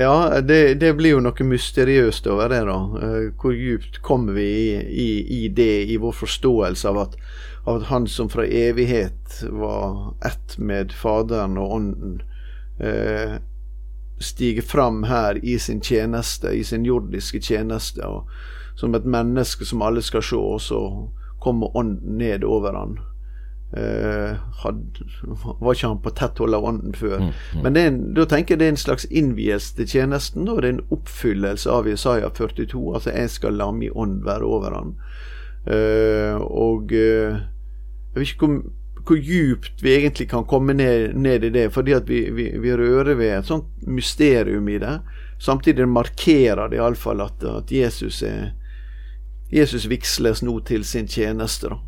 Ja, 0.00 0.40
det, 0.40 0.74
det, 0.74 0.92
blir 0.94 1.16
jo 1.16 1.22
noe 1.24 1.44
mysteriøst 1.44 2.26
over 2.30 2.52
det, 2.52 2.60
da. 2.68 2.76
Eh, 3.02 3.24
hvor 3.34 3.54
djupt 3.56 3.98
kommer 4.06 4.36
vi 4.36 4.44
i, 4.46 4.76
i, 4.78 5.08
i 5.38 5.48
det, 5.48 5.88
i 5.90 5.96
vår 5.98 6.14
forståelse 6.14 6.86
av 6.88 7.00
at, 7.02 7.16
av 7.64 7.80
at, 7.80 7.88
Han 7.90 8.06
som 8.06 8.30
fra 8.30 8.46
evighet 8.46 9.40
var 9.50 10.14
ett 10.22 10.54
med 10.58 10.94
Faderen 10.94 11.58
og 11.58 11.74
Ånden, 11.80 12.20
eh, 12.78 13.40
stiger 14.22 14.62
fram 14.62 15.02
her 15.10 15.42
i 15.42 15.58
sin 15.58 15.80
tjeneste, 15.80 16.54
i 16.54 16.62
sin 16.64 16.86
jordiske 16.86 17.42
tjeneste, 17.42 18.06
og 18.06 18.30
som 18.78 18.94
et 18.94 19.06
menneske 19.06 19.66
som 19.66 19.82
alle 19.82 20.02
skal 20.02 20.22
se, 20.22 20.38
og 20.38 20.62
så 20.62 20.82
kommer 21.42 21.74
Ånden 21.76 22.22
ned 22.22 22.46
over 22.46 22.78
han 22.78 23.00
Uh, 23.76 24.36
had, 24.62 24.98
var 25.60 25.74
ikke 25.74 25.88
han 25.90 25.98
på 26.00 26.10
tett 26.16 26.38
hold 26.40 26.56
av 26.56 26.64
ånden 26.64 26.94
før. 26.96 27.18
Mm, 27.20 27.32
mm. 27.52 27.64
Men 27.66 27.76
en, 27.76 27.98
da 28.16 28.24
tenker 28.24 28.54
jeg 28.54 28.62
det 28.62 28.68
er 28.68 28.72
en 28.72 28.80
slags 28.80 29.04
innvielse 29.10 29.76
til 29.76 29.90
tjenesten, 29.92 30.48
og 30.48 30.62
det 30.62 30.70
er 30.70 30.76
en 30.78 30.86
oppfyllelse 30.96 31.68
av 31.68 31.88
Isaiah 31.88 32.32
42. 32.32 32.80
Altså 32.94 33.12
'jeg 33.12 33.30
skal 33.30 33.60
la 33.60 33.70
min 33.70 33.92
ånd 33.94 34.24
være 34.24 34.48
over 34.48 34.72
han'. 34.72 34.96
Uh, 35.68 36.40
og 36.40 36.92
uh, 36.96 37.36
jeg 38.14 38.16
vet 38.16 38.32
ikke 38.32 38.46
hvor, 38.46 38.62
hvor 39.04 39.16
djupt 39.16 39.82
vi 39.82 39.94
egentlig 39.94 40.28
kan 40.28 40.44
komme 40.48 40.72
ned, 40.72 41.12
ned 41.14 41.44
i 41.44 41.50
det, 41.50 41.72
fordi 41.72 41.92
at 41.92 42.08
vi, 42.08 42.30
vi, 42.30 42.48
vi, 42.58 42.72
rører 42.72 43.14
ved 43.14 43.38
et 43.38 43.46
sånt 43.46 43.68
mysterium 43.86 44.68
i 44.68 44.78
det. 44.78 45.00
Samtidig 45.38 45.88
markerer 45.88 46.68
det 46.68 46.80
iallfall 46.80 47.20
at, 47.20 47.44
at 47.44 47.72
Jesus 47.72 48.22
er 48.22 48.54
Jesus 49.52 49.88
vigsles 49.88 50.42
nå 50.42 50.60
til 50.60 50.84
sin 50.84 51.06
tjeneste. 51.06 51.68
da 51.68 51.87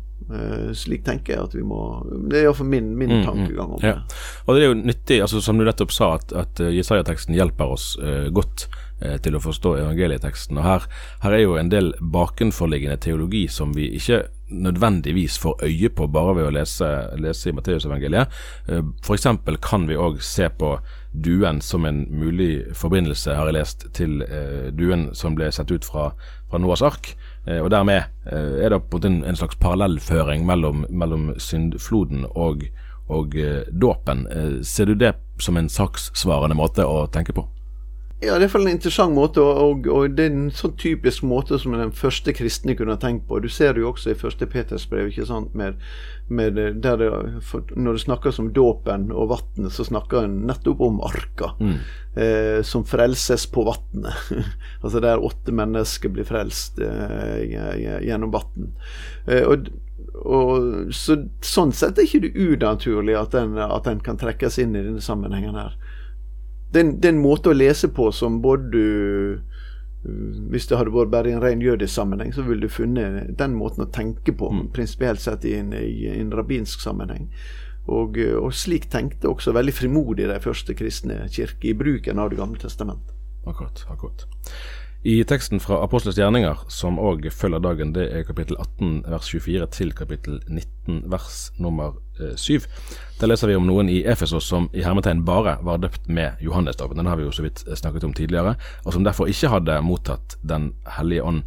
slik 0.77 1.03
tenker 1.07 1.35
jeg 1.35 1.47
at 1.47 1.55
vi 1.55 1.63
må 1.65 1.81
Det 2.29 2.39
er 2.39 2.47
iallfall 2.47 2.69
min, 2.71 2.93
min 2.97 3.17
mm, 3.19 3.25
tankegang 3.27 3.75
om 3.77 3.83
ja. 3.83 3.97
det. 3.97 4.19
Og 4.45 4.55
det 4.55 4.63
er 4.63 4.71
jo 4.71 4.77
nyttig, 4.79 5.19
altså 5.23 5.41
som 5.43 5.59
du 5.59 5.65
nettopp 5.67 5.93
sa, 5.95 6.13
at, 6.19 6.31
at 6.37 6.61
uh, 6.63 6.71
Jesaja-teksten 6.71 7.35
hjelper 7.37 7.75
oss 7.75 7.93
uh, 8.01 8.29
godt 8.33 8.69
til 9.25 9.33
å 9.33 9.39
forstå 9.41 9.71
evangelieteksten. 9.79 10.59
Og 10.61 10.61
her, 10.61 10.83
her, 11.23 11.33
er 11.33 11.39
jo 11.41 11.55
en 11.57 11.71
del 11.71 11.87
bakenforliggende 12.13 12.99
teologi 13.01 13.47
som 13.49 13.71
vi 13.73 13.87
ikke 13.97 14.19
nødvendigvis 14.53 15.39
får 15.41 15.63
øye 15.65 15.89
på 15.97 16.05
bare 16.13 16.35
ved 16.37 16.45
å 16.45 16.51
lese, 16.53 16.89
lese 17.17 17.49
i 17.49 17.55
Matteusevangeliet. 17.57 18.37
F.eks. 19.01 19.25
kan 19.65 19.89
vi 19.89 19.97
òg 19.97 20.21
se 20.21 20.51
på 20.53 20.75
duen 21.17 21.63
som 21.65 21.89
en 21.89 22.03
mulig 22.13 22.75
forbindelse, 22.77 23.33
har 23.39 23.49
jeg 23.49 23.57
lest, 23.57 23.87
til 23.97 24.21
duen 24.77 25.09
som 25.17 25.33
ble 25.33 25.49
sett 25.49 25.73
ut 25.73 25.87
fra, 25.89 26.11
fra 26.53 26.61
Noas 26.61 26.85
ark. 26.85 27.15
Eh, 27.47 27.59
og 27.59 27.71
dermed 27.73 28.03
eh, 28.29 28.65
er 28.65 28.73
det 28.73 28.83
på 28.91 29.01
en, 29.05 29.23
en 29.25 29.37
slags 29.37 29.57
parallellføring 29.61 30.45
mellom, 30.45 30.85
mellom 30.89 31.31
syndfloden 31.41 32.25
og, 32.29 32.67
og 33.09 33.37
eh, 33.37 33.63
dåpen. 33.71 34.27
Ser 34.63 34.91
du 34.91 34.95
det 34.95 35.15
som 35.41 35.57
en 35.57 35.69
saksvarende 35.69 36.57
måte 36.57 36.85
å 36.85 37.07
tenke 37.11 37.33
på? 37.33 37.47
Ja, 38.21 38.35
det 38.37 38.43
er 38.43 38.43
iallfall 38.45 38.67
en 38.67 38.75
interessant 38.75 39.15
måte, 39.17 39.41
og, 39.41 39.87
og, 39.89 40.11
det 40.13 40.27
er 40.27 40.29
en 40.29 40.51
sånn 40.53 40.75
typisk 40.77 41.23
måte 41.25 41.57
som 41.57 41.73
den 41.73 41.93
første 41.97 42.35
kristne 42.37 42.75
kunne 42.77 42.93
ha 42.93 43.01
tenkt 43.01 43.23
på. 43.25 43.39
Du 43.41 43.47
ser 43.49 43.73
det 43.73 43.81
jo 43.81 43.87
også 43.89 44.11
i 44.11 44.19
første 44.19 44.45
Peters 44.45 44.83
brev, 44.91 45.07
ikke 45.09 45.25
sant, 45.25 45.55
med, 45.57 45.79
med 46.29 46.59
der 46.85 46.99
det, 47.01 47.07
Når 47.73 47.97
det 47.97 48.03
snakkes 48.03 48.37
om 48.43 48.51
dåpen 48.53 49.07
og 49.09 49.31
vannet, 49.31 49.73
så 49.73 49.87
snakker 49.87 50.27
en 50.27 50.35
nettopp 50.45 50.83
om 50.85 51.01
arka, 51.07 51.49
mm. 51.57 51.79
eh, 52.21 52.59
som 52.61 52.85
frelses 52.85 53.47
på 53.49 53.65
vannet. 53.65 54.13
altså 54.83 55.01
der 55.01 55.25
åtte 55.25 55.55
mennesker 55.57 56.13
blir 56.13 56.27
frelst 56.29 56.77
eh, 56.77 57.41
gjennom 58.05 58.35
vann. 58.37 58.69
Eh, 59.25 59.47
og, 59.49 59.71
og, 60.21 60.93
så, 60.93 61.17
sånn 61.41 61.73
sett 61.73 61.97
er 61.97 62.05
ikke 62.05 62.27
det 62.27 62.35
unaturlig 62.37 63.17
at 63.17 63.33
en, 63.41 63.57
at 63.65 63.89
kan 64.05 64.21
trekkes 64.21 64.61
inn 64.61 64.77
i 64.77 64.85
denne 64.85 65.01
sammenhengen 65.01 65.57
her 65.57 65.73
det, 66.71 67.05
er 67.05 67.13
en 67.13 67.23
måte 67.23 67.51
å 67.51 67.57
lese 67.57 67.91
på 67.91 68.11
som 68.15 68.41
både 68.43 68.71
du 68.71 68.85
hvis 70.01 70.65
det 70.65 70.79
hadde 70.79 70.93
vært 70.95 71.11
bare 71.13 71.29
i 71.29 71.33
en 71.35 71.43
ren 71.43 71.61
jødisk 71.61 71.93
sammenheng, 71.93 72.31
så 72.33 72.41
ville 72.41 72.65
du 72.65 72.73
funnet 72.73 73.35
den 73.37 73.53
måten 73.53 73.85
å 73.85 73.91
tenke 73.93 74.33
på, 74.33 74.49
mm. 74.49 74.63
prinsipielt 74.73 75.21
sett 75.21 75.45
i 75.45 75.53
en, 75.59 75.75
i 75.77 76.07
en 76.09 76.31
rabbinsk 76.33 76.81
sammenheng. 76.81 77.27
Og, 77.85 78.17
og, 78.17 78.49
slik 78.53 78.87
tenkte 78.93 79.29
også 79.29 79.53
veldig 79.53 79.73
frimodig 79.73 80.27
de 80.29 80.37
første 80.41 80.73
kristne 80.77 81.23
kirker 81.33 81.69
i 81.69 81.77
bruken 81.77 82.21
av 82.21 82.29
Det 82.31 82.37
gamle 82.39 82.61
testamentet. 82.61 83.13
Akkurat, 83.45 83.85
akkurat. 83.89 84.25
I 85.03 85.23
teksten 85.25 85.57
fra 85.59 85.79
Apostles 85.81 86.17
gjerninger, 86.19 86.59
som 86.69 86.99
òg 87.01 87.23
følger 87.33 87.61
dagen, 87.63 87.89
det 87.95 88.03
er 88.13 88.25
kapittel 88.27 88.53
18 88.61 88.99
vers 89.09 89.31
24 89.33 89.67
til 89.73 89.93
kapittel 89.97 90.35
19 90.45 90.99
vers 91.09 91.39
nummer 91.57 91.95
7. 92.37 92.53
Eh, 92.53 92.67
Der 93.19 93.27
leser 93.31 93.49
vi 93.49 93.55
om 93.57 93.65
noen 93.65 93.89
i 93.89 94.03
Efesos 94.05 94.45
som 94.45 94.69
i 94.73 94.83
hermetegn 94.85 95.23
bare 95.25 95.55
var 95.65 95.81
døpt 95.81 96.05
med 96.07 96.37
Johannesdåpen. 96.45 96.97
Den 96.97 97.09
har 97.09 97.17
vi 97.17 97.25
jo 97.25 97.31
så 97.31 97.41
vidt 97.41 97.63
snakket 97.65 98.03
om 98.03 98.13
tidligere, 98.13 98.55
og 98.85 98.93
som 98.93 99.03
derfor 99.03 99.25
ikke 99.25 99.49
hadde 99.49 99.81
mottatt 99.81 100.37
Den 100.43 100.73
hellige 100.85 101.23
ånd. 101.23 101.43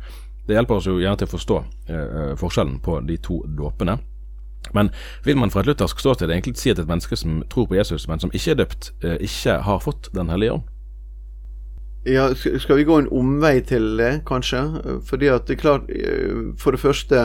Det 0.48 0.58
hjelper 0.58 0.74
oss 0.74 0.90
jo 0.90 0.98
gjerne 0.98 1.16
til 1.16 1.30
å 1.30 1.34
forstå 1.36 1.62
eh, 1.88 2.34
forskjellen 2.36 2.80
på 2.82 3.00
de 3.06 3.16
to 3.22 3.38
dåpene. 3.46 4.00
Men 4.74 4.90
vil 5.22 5.38
man 5.38 5.50
fra 5.50 5.60
et 5.60 5.70
luthersk 5.70 6.00
ståsted 6.00 6.26
egentlig 6.30 6.56
si 6.58 6.74
at 6.74 6.82
et 6.82 6.88
menneske 6.90 7.16
som 7.16 7.44
tror 7.48 7.68
på 7.70 7.78
Jesus, 7.78 8.08
men 8.08 8.18
som 8.18 8.34
ikke 8.34 8.50
er 8.50 8.64
døpt, 8.64 8.92
eh, 9.04 9.18
ikke 9.20 9.60
har 9.62 9.78
fått 9.78 10.10
Den 10.12 10.28
hellige 10.28 10.58
ånd? 10.58 10.73
Ja, 12.04 12.28
skal 12.34 12.76
vi 12.76 12.84
gå 12.84 12.98
en 13.00 13.08
omvei 13.08 13.58
til 13.64 13.94
det, 13.96 14.26
kanskje? 14.28 14.60
Fordi 15.08 15.30
at 15.32 15.46
det 15.48 15.56
er 15.56 15.60
klart 15.62 15.86
For 16.60 16.76
det 16.76 16.80
første 16.84 17.20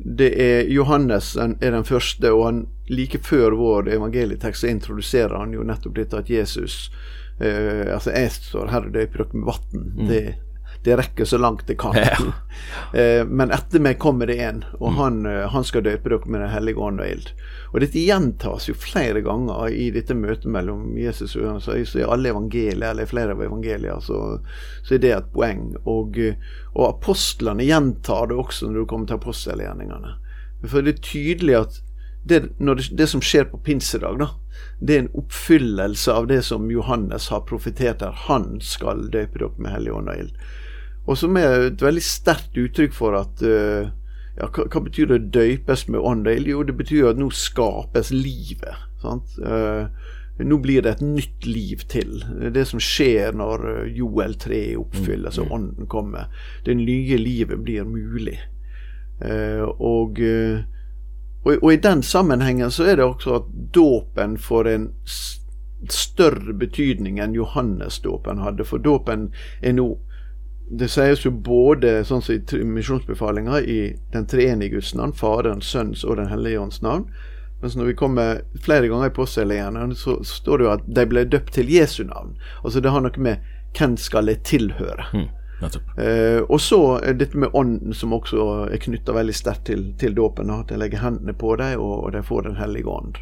det 0.00 0.30
er 0.40 0.68
Johannes 0.72 1.34
er 1.36 1.56
den 1.60 1.84
første, 1.84 2.32
og 2.32 2.44
han 2.46 2.60
like 2.88 3.18
før 3.24 3.52
vår 3.58 3.90
evangelietekst 3.92 4.64
så 4.64 4.70
introduserer 4.70 5.36
han 5.36 5.52
jo 5.52 5.64
nettopp 5.66 5.98
dette 5.98 6.16
at 6.16 6.30
Jesus 6.30 6.90
eh, 7.40 7.84
Altså, 7.92 8.14
jeg 8.16 8.30
står 8.32 8.70
her 8.72 8.86
og 8.88 8.94
døper 8.94 9.24
dere 9.24 9.36
med 9.36 9.50
vann. 9.50 9.82
Mm. 9.98 10.06
Det 10.08 10.22
det 10.82 10.96
rekker 10.96 11.24
så 11.24 11.38
langt 11.38 11.66
det 11.66 11.78
kan. 11.80 11.96
Ja. 11.96 12.16
Eh, 12.92 13.24
men 13.26 13.52
etter 13.54 13.80
meg 13.80 14.00
kommer 14.02 14.26
det 14.26 14.34
en, 14.42 14.64
og 14.80 14.90
mm. 14.90 14.96
han, 14.98 15.18
eh, 15.26 15.44
han, 15.52 15.64
skal 15.64 15.84
døpe 15.86 16.10
dere 16.10 16.26
med 16.26 16.42
Den 16.42 16.50
hellige 16.50 16.82
ånd 16.82 17.00
og 17.00 17.06
ild. 17.06 17.28
Og 17.70 17.80
dette 17.84 18.02
gjentas 18.02 18.66
jo 18.68 18.74
flere 18.74 19.22
ganger 19.22 19.70
i 19.70 19.86
dette 19.94 20.16
møtet 20.18 20.50
mellom 20.50 20.98
Jesus 20.98 21.36
og 21.36 21.44
Johannes. 21.44 21.92
Så 21.92 22.00
i 22.02 22.06
alle 22.06 22.32
evangelier, 22.32 22.90
eller 22.90 23.08
flere 23.08 23.36
av 23.36 23.42
evangelier, 23.46 24.02
så, 24.02 24.40
så 24.82 24.96
er 24.96 25.02
det 25.04 25.12
et 25.14 25.30
poeng. 25.34 25.70
Og, 25.84 26.18
og 26.74 26.84
apostlene 26.88 27.68
gjentar 27.68 28.30
det 28.30 28.40
også 28.42 28.68
når 28.68 28.82
du 28.82 28.90
kommer 28.90 29.10
til 29.10 29.20
apostelgjerningene. 29.20 30.16
For 30.66 30.84
det 30.84 30.96
er 30.96 31.04
tydelig 31.06 31.58
at 31.60 31.80
det, 32.24 32.40
det, 32.58 32.90
det, 32.98 33.06
som 33.06 33.22
skjer 33.24 33.46
på 33.52 33.62
pinsedag, 33.64 34.18
da, 34.20 34.28
det 34.80 34.96
er 34.96 35.04
en 35.04 35.14
oppfyllelse 35.22 36.12
av 36.12 36.26
det 36.28 36.42
som 36.44 36.70
Johannes 36.72 37.30
har 37.32 37.46
profetert 37.48 38.02
der. 38.02 38.16
Han 38.26 38.58
skal 38.64 39.06
døpe 39.12 39.40
dere 39.40 39.54
med 39.56 39.72
Hellig 39.72 39.94
ånd 39.96 40.12
og 40.12 40.24
ild. 40.24 40.34
Og 41.08 41.18
som 41.18 41.36
er 41.40 41.70
et 41.70 41.82
veldig 41.82 42.02
sterkt 42.04 42.58
uttrykk 42.60 42.94
for 42.94 43.16
at 43.18 43.42
uh, 43.42 43.88
ja, 44.36 44.46
hva, 44.46 44.66
hva, 44.70 44.82
betyr 44.84 45.10
det 45.10 45.30
'døypes 45.34 45.88
med 45.88 46.00
ånd? 46.00 46.28
Jo, 46.46 46.62
det 46.62 46.76
betyr 46.76 47.10
at 47.10 47.20
nå 47.20 47.30
skapes 47.34 48.12
livet. 48.12 48.88
sant? 49.02 49.36
Uh, 49.38 49.88
nå 50.40 50.56
blir 50.58 50.82
det 50.82 50.90
et 50.90 51.02
nytt 51.04 51.46
liv 51.46 51.82
til. 51.88 52.22
Det 52.54 52.64
som 52.68 52.80
skjer 52.80 53.34
når 53.36 53.64
eh, 53.68 53.90
Joel 53.98 54.38
3 54.40 54.60
oppfylles 54.80 55.36
mm, 55.36 55.42
og 55.42 55.52
ånden 55.52 55.86
kommer. 55.86 56.30
Det 56.64 56.76
nye 56.78 57.18
livet 57.20 57.60
blir 57.60 57.84
mulig. 57.84 58.38
Uh, 59.20 59.68
og, 59.76 60.16
og, 61.44 61.52
og, 61.58 61.68
i 61.72 61.76
den 61.76 62.00
sammenhengen 62.02 62.72
så 62.72 62.88
er 62.88 62.96
det 62.96 63.04
også 63.04 63.34
at 63.42 63.52
dåpen 63.74 64.38
får 64.40 64.70
en 64.72 64.88
større 65.90 66.54
betydning 66.56 67.20
enn 67.20 67.36
Johannes-dåpen 67.36 68.40
hadde. 68.40 68.64
For 68.64 68.80
dåpen 68.80 69.28
er 69.60 69.76
nå 69.76 69.90
det 70.70 70.86
sies 70.92 71.24
jo 71.24 71.32
både 71.34 72.04
sånn 72.06 72.22
som 72.22 72.36
i 72.36 72.64
misjonsbefalinga 72.64 73.58
i 73.60 73.80
den 74.14 74.26
treenige 74.30 74.76
Guds 74.76 74.92
navn, 74.94 75.12
Faderens, 75.16 75.66
Sønns 75.66 76.04
og 76.06 76.20
Den 76.20 76.30
hellige 76.30 76.60
ånds 76.62 76.82
navn. 76.84 77.08
Mens 77.60 77.74
når 77.76 77.90
vi 77.90 77.96
kommer 77.98 78.40
flere 78.62 78.88
ganger 78.88 79.10
i 79.10 79.14
postselgerne, 79.16 79.88
så 79.98 80.20
står 80.24 80.58
det 80.58 80.64
jo 80.64 80.72
at 80.76 80.86
de 80.86 81.06
ble 81.10 81.26
døpt 81.28 81.52
til 81.58 81.72
Jesu 81.74 82.04
navn. 82.08 82.36
Altså 82.62 82.80
det 82.80 82.94
har 82.94 83.02
noe 83.04 83.20
med 83.20 83.42
hvem 83.76 83.98
skal 84.00 84.30
jeg 84.30 84.42
tilhøre? 84.46 85.10
Mm, 85.12 85.26
eh, 86.00 86.40
og 86.46 86.60
så 86.62 86.80
dette 87.18 87.38
med 87.38 87.52
ånden, 87.52 87.94
som 87.94 88.14
også 88.16 88.46
er 88.70 88.80
knytta 88.80 89.14
veldig 89.14 89.36
sterkt 89.36 89.66
til, 89.68 89.90
til 90.00 90.16
dåpen. 90.16 90.54
At 90.54 90.72
jeg 90.72 90.80
legger 90.80 91.04
hendene 91.04 91.34
på 91.34 91.56
dem, 91.60 91.82
og, 91.82 91.96
og 92.06 92.14
de 92.16 92.24
får 92.24 92.48
Den 92.48 92.60
hellige 92.62 92.88
ånd. 92.88 93.20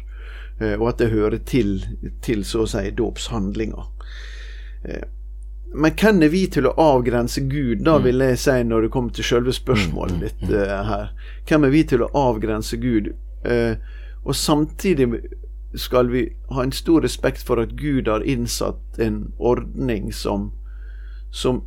Eh, 0.61 0.75
og 0.79 0.91
at 0.93 1.01
det 1.01 1.11
hører 1.11 1.41
til, 1.49 1.79
til 2.21 2.45
så 2.45 2.63
å 2.63 2.69
si 2.69 2.89
dåpshandlinga. 2.95 3.89
Eh, 4.85 5.07
men 5.73 5.93
hvem 5.93 6.23
er 6.25 6.31
vi 6.33 6.43
til 6.49 6.65
å 6.65 6.73
avgrense 6.81 7.41
Gud, 7.49 7.83
da 7.85 7.97
mm. 7.99 8.05
vil 8.07 8.23
jeg 8.25 8.39
si, 8.41 8.57
når 8.65 8.85
det 8.85 8.91
kommer 8.93 9.13
til 9.13 9.27
selve 9.27 9.53
spørsmålet 9.53 10.15
mm, 10.15 10.21
mm, 10.21 10.27
ditt 10.27 10.53
uh, 10.55 10.77
her. 10.87 11.11
Hvem 11.49 11.67
er 11.67 11.73
vi 11.73 11.83
til 11.91 12.05
å 12.05 12.11
avgrense 12.17 12.79
Gud? 12.81 13.11
Uh, 13.45 13.75
og 14.25 14.35
samtidig 14.35 15.09
skal 15.77 16.09
vi 16.09 16.25
ha 16.49 16.63
en 16.65 16.73
stor 16.73 17.05
respekt 17.05 17.45
for 17.45 17.61
at 17.61 17.75
Gud 17.77 18.09
har 18.09 18.25
innsatt 18.25 18.97
en 18.97 19.27
ordning 19.37 20.09
som, 20.13 20.49
som 21.29 21.61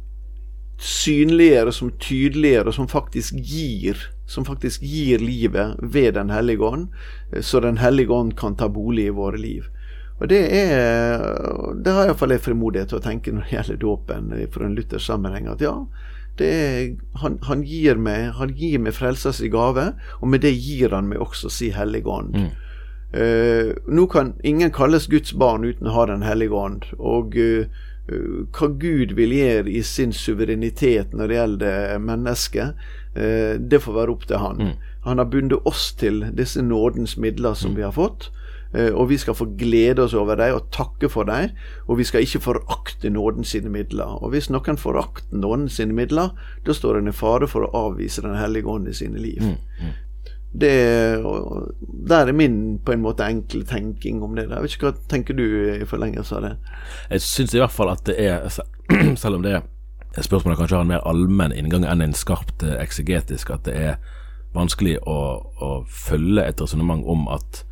synliggjør, 0.82 1.71
som 1.71 1.94
tydeliggjør, 2.02 2.73
og 2.73 2.76
som 2.80 2.90
faktisk 2.90 3.38
gir 3.38 4.02
som 4.32 4.44
faktisk 4.44 4.82
gir 4.82 5.18
livet 5.18 5.76
ved 5.78 6.14
Den 6.14 6.30
hellige 6.30 6.64
ånd, 6.64 6.88
eh, 7.32 7.43
så 7.43 7.60
Den 7.60 7.76
hellige 7.76 8.12
ånd 8.12 8.36
kan 8.36 8.56
ta 8.56 8.69
bolig 8.69 9.06
i 9.06 9.10
våre 9.10 9.36
liv. 9.36 9.65
Og 10.23 10.28
det 10.30 10.43
er 10.54 11.23
Det 11.85 11.93
har 11.93 12.06
iallfall 12.06 12.37
jeg 12.37 12.45
frimodighet 12.45 12.93
til 12.93 13.00
å 13.00 13.04
tenke 13.04 13.32
når 13.35 13.47
det 13.47 13.56
gjelder 13.56 13.80
dåpen 13.82 14.35
for 14.54 14.65
en 14.67 14.76
luthersk 14.78 15.06
sammenheng, 15.06 15.49
at 15.50 15.63
ja, 15.65 15.75
er, 16.39 16.95
han, 17.21 17.39
han, 17.45 17.63
gir 17.67 17.99
meg 18.00 18.32
Han 18.39 18.54
gir 18.56 18.78
meg 18.80 18.95
frelsers 18.97 19.43
gave, 19.52 19.93
og 20.21 20.28
med 20.28 20.45
det 20.47 20.54
gir 20.54 20.95
han 20.95 21.11
meg 21.11 21.21
også 21.21 21.50
si 21.52 21.73
Hellige 21.75 22.08
Ånd. 22.08 22.37
Mm. 22.37 22.52
Uh, 23.13 23.75
nå 23.93 24.06
kan 24.08 24.32
ingen 24.41 24.71
kalles 24.73 25.06
Guds 25.13 25.35
barn 25.37 25.67
uten 25.69 25.91
å 25.91 25.93
ha 25.93 26.06
Den 26.08 26.23
hellige 26.25 26.56
ånd. 26.56 26.87
Og 26.97 27.37
uh, 27.37 27.67
hva 28.56 28.69
Gud 28.80 29.13
vil 29.19 29.35
gjøre 29.37 29.69
i 29.69 29.82
sin 29.85 30.15
suverenitet 30.17 31.13
når 31.13 31.28
det 31.28 31.37
gjelder 31.37 31.99
mennesket, 32.00 32.80
uh, 33.19 33.61
det 33.61 33.82
får 33.85 33.99
være 33.99 34.17
opp 34.17 34.25
til 34.30 34.41
han. 34.41 34.63
Mm. 34.63 34.89
Han 35.04 35.21
har 35.21 35.28
bundet 35.28 35.69
oss 35.69 35.91
til 36.00 36.25
disse 36.32 36.63
nådens 36.65 37.19
midler 37.21 37.58
som 37.58 37.75
mm. 37.75 37.76
vi 37.76 37.85
har 37.85 37.93
fått. 37.99 38.30
Eh, 38.75 38.93
og 38.95 39.11
vi 39.11 39.19
skal 39.21 39.37
få 39.37 39.47
glede 39.58 40.04
oss 40.06 40.15
over 40.17 40.39
dem 40.41 40.56
og 40.56 40.71
takke 40.73 41.11
for 41.13 41.28
dem. 41.28 41.52
Og 41.87 41.99
vi 42.00 42.06
skal 42.08 42.25
ikke 42.25 42.41
forakte 42.41 43.11
nåden 43.11 43.45
sine 43.45 43.73
midler. 43.73 44.17
Og 44.23 44.32
hvis 44.32 44.50
noen 44.50 44.80
forakter 44.80 45.37
nåden 45.37 45.69
sine 45.69 45.97
midler, 45.97 46.32
da 46.67 46.76
står 46.76 47.00
en 47.00 47.13
i 47.13 47.17
fare 47.17 47.49
for 47.50 47.67
å 47.67 47.89
avvise 47.89 48.23
Den 48.23 48.39
hellige 48.39 48.69
ånd 48.69 48.89
i 48.89 48.97
sine 48.97 49.19
liv. 49.21 49.43
Mm, 49.43 49.58
mm. 49.82 49.93
Det, 50.52 50.73
der 52.08 52.28
er 52.28 52.37
min 52.37 52.78
på 52.85 52.93
en 52.93 53.00
måte 53.00 53.25
enkle 53.25 53.65
tenking 53.65 54.23
om 54.23 54.37
det. 54.37 54.50
Jeg 54.50 54.63
vet 54.63 54.75
ikke 54.76 54.91
Hva 54.91 54.97
tenker 55.08 55.37
du 55.37 55.45
i 55.80 55.87
forlengelse 55.89 56.37
av 56.37 56.43
det? 56.45 56.56
Jeg 57.11 57.25
syns 57.25 57.54
i 57.54 57.63
hvert 57.63 57.73
fall 57.73 57.93
at 57.93 58.04
det 58.08 58.19
er, 58.21 58.49
selv 59.23 59.39
om 59.39 59.47
det 59.47 59.56
er 59.56 59.63
spørsmålet 60.21 60.58
kanskje 60.61 60.76
har 60.76 60.85
en 60.85 60.93
mer 60.93 61.06
allmenn 61.08 61.54
inngang 61.56 61.87
enn 61.89 62.04
en 62.04 62.17
skarpt 62.17 62.65
eh, 62.67 62.76
eksegetisk, 62.82 63.49
at 63.54 63.65
det 63.65 63.76
er 63.80 63.95
vanskelig 64.52 64.99
å, 65.08 65.19
å 65.41 65.71
følge 65.89 66.45
et 66.45 66.61
resonnement 66.61 67.00
om 67.08 67.25
at 67.32 67.63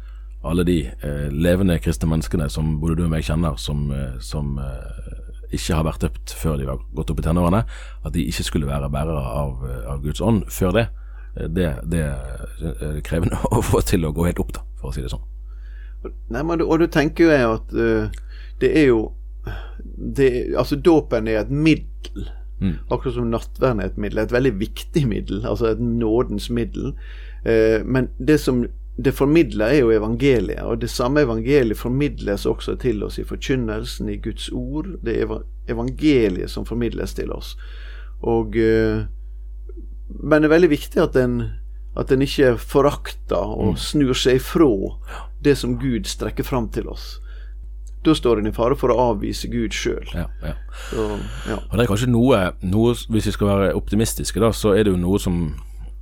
alle 0.42 0.64
de 0.64 0.78
eh, 0.88 1.26
levende 1.32 1.78
kristne 1.82 2.08
menneskene 2.08 2.48
som 2.52 2.78
både 2.80 2.96
du 2.98 3.04
og 3.04 3.12
meg 3.12 3.26
kjenner, 3.26 3.58
som, 3.60 3.90
eh, 3.92 4.16
som 4.24 4.56
eh, 4.62 5.10
ikke 5.56 5.76
har 5.76 5.86
vært 5.86 6.06
døpt 6.06 6.34
før 6.38 6.56
de 6.60 6.68
har 6.70 6.80
gått 6.96 7.12
opp 7.12 7.20
i 7.20 7.26
tenårene, 7.26 7.64
at 8.04 8.14
de 8.14 8.24
ikke 8.30 8.46
skulle 8.46 8.70
være 8.70 8.90
bærere 8.92 9.20
av, 9.20 9.66
eh, 9.68 9.84
av 9.92 10.00
Guds 10.04 10.22
ånd 10.24 10.46
før 10.52 10.76
det, 10.78 10.86
eh, 11.36 11.50
det, 11.50 11.68
det 11.92 12.06
er 12.06 13.00
krevende 13.06 13.40
å 13.56 13.60
få 13.64 13.82
til 13.84 14.08
å 14.08 14.14
gå 14.16 14.30
helt 14.30 14.40
opp, 14.42 14.54
da, 14.56 14.64
for 14.80 14.90
å 14.90 14.96
si 14.96 15.04
det 15.04 15.12
sånn. 15.12 15.26
Nei, 16.32 16.40
men, 16.40 16.62
Og 16.64 16.78
du 16.80 16.86
tenker 16.88 17.26
jo 17.26 17.32
jeg 17.34 17.48
at 17.58 17.72
uh, 17.76 18.20
det 18.62 18.70
er 18.72 18.86
jo 18.88 19.00
det, 20.00 20.30
Altså, 20.56 20.78
dåpen 20.80 21.28
er 21.28 21.42
et 21.42 21.50
middel. 21.52 22.30
Mm. 22.60 22.78
Akkurat 22.88 23.18
som 23.18 23.28
nattverden 23.28 23.82
er 23.84 23.90
et 23.90 23.98
middel. 24.00 24.22
Et 24.22 24.32
veldig 24.32 24.52
viktig 24.60 25.02
middel. 25.08 25.42
Altså 25.48 25.70
et 25.74 25.80
nådens 25.80 26.48
middel. 26.52 26.94
Uh, 27.44 27.84
men 27.84 28.08
det 28.16 28.38
som 28.40 28.62
det 29.04 29.12
formidler 29.14 29.66
er 29.70 29.80
jo 29.82 29.92
evangeliet, 29.94 30.62
og 30.64 30.80
det 30.82 30.90
samme 30.90 31.22
evangeliet 31.24 31.78
formidles 31.78 32.46
også 32.46 32.74
til 32.80 33.04
oss 33.06 33.18
i 33.20 33.24
forkynnelsen, 33.24 34.08
i 34.08 34.18
Guds 34.22 34.48
ord. 34.52 34.88
Det 35.04 35.16
er 35.20 35.34
evangeliet 35.70 36.50
som 36.50 36.66
formidles 36.66 37.14
til 37.14 37.32
oss. 37.32 37.54
Og, 38.22 38.56
eh, 38.56 39.06
men 40.22 40.42
det 40.42 40.50
er 40.50 40.56
veldig 40.56 40.70
viktig 40.72 41.02
at 41.02 41.16
en, 41.16 41.40
at 41.96 42.12
en 42.12 42.22
ikke 42.22 42.56
forakter 42.58 43.56
og 43.56 43.74
mm. 43.74 43.80
snur 43.80 44.14
seg 44.18 44.40
ifra 44.40 44.70
det 45.44 45.56
som 45.58 45.78
Gud 45.80 46.08
strekker 46.10 46.44
fram 46.44 46.68
til 46.74 46.90
oss. 46.90 47.18
Da 48.04 48.14
står 48.16 48.40
en 48.40 48.48
i 48.48 48.52
fare 48.56 48.76
for 48.80 48.92
å 48.92 49.10
avvise 49.10 49.48
Gud 49.52 49.76
sjøl. 49.76 50.06
Ja, 50.16 50.26
ja. 50.42 50.54
ja. 51.48 51.58
Og 51.60 51.74
det 51.76 51.84
er 51.84 51.90
kanskje 51.90 52.08
noe, 52.08 52.38
noe, 52.64 52.94
Hvis 53.12 53.28
vi 53.28 53.34
skal 53.36 53.50
være 53.50 53.74
optimistiske, 53.76 54.40
da, 54.40 54.54
så 54.56 54.72
er 54.72 54.86
det 54.86 54.94
jo 54.94 55.00
noe 55.00 55.20
som 55.20 55.42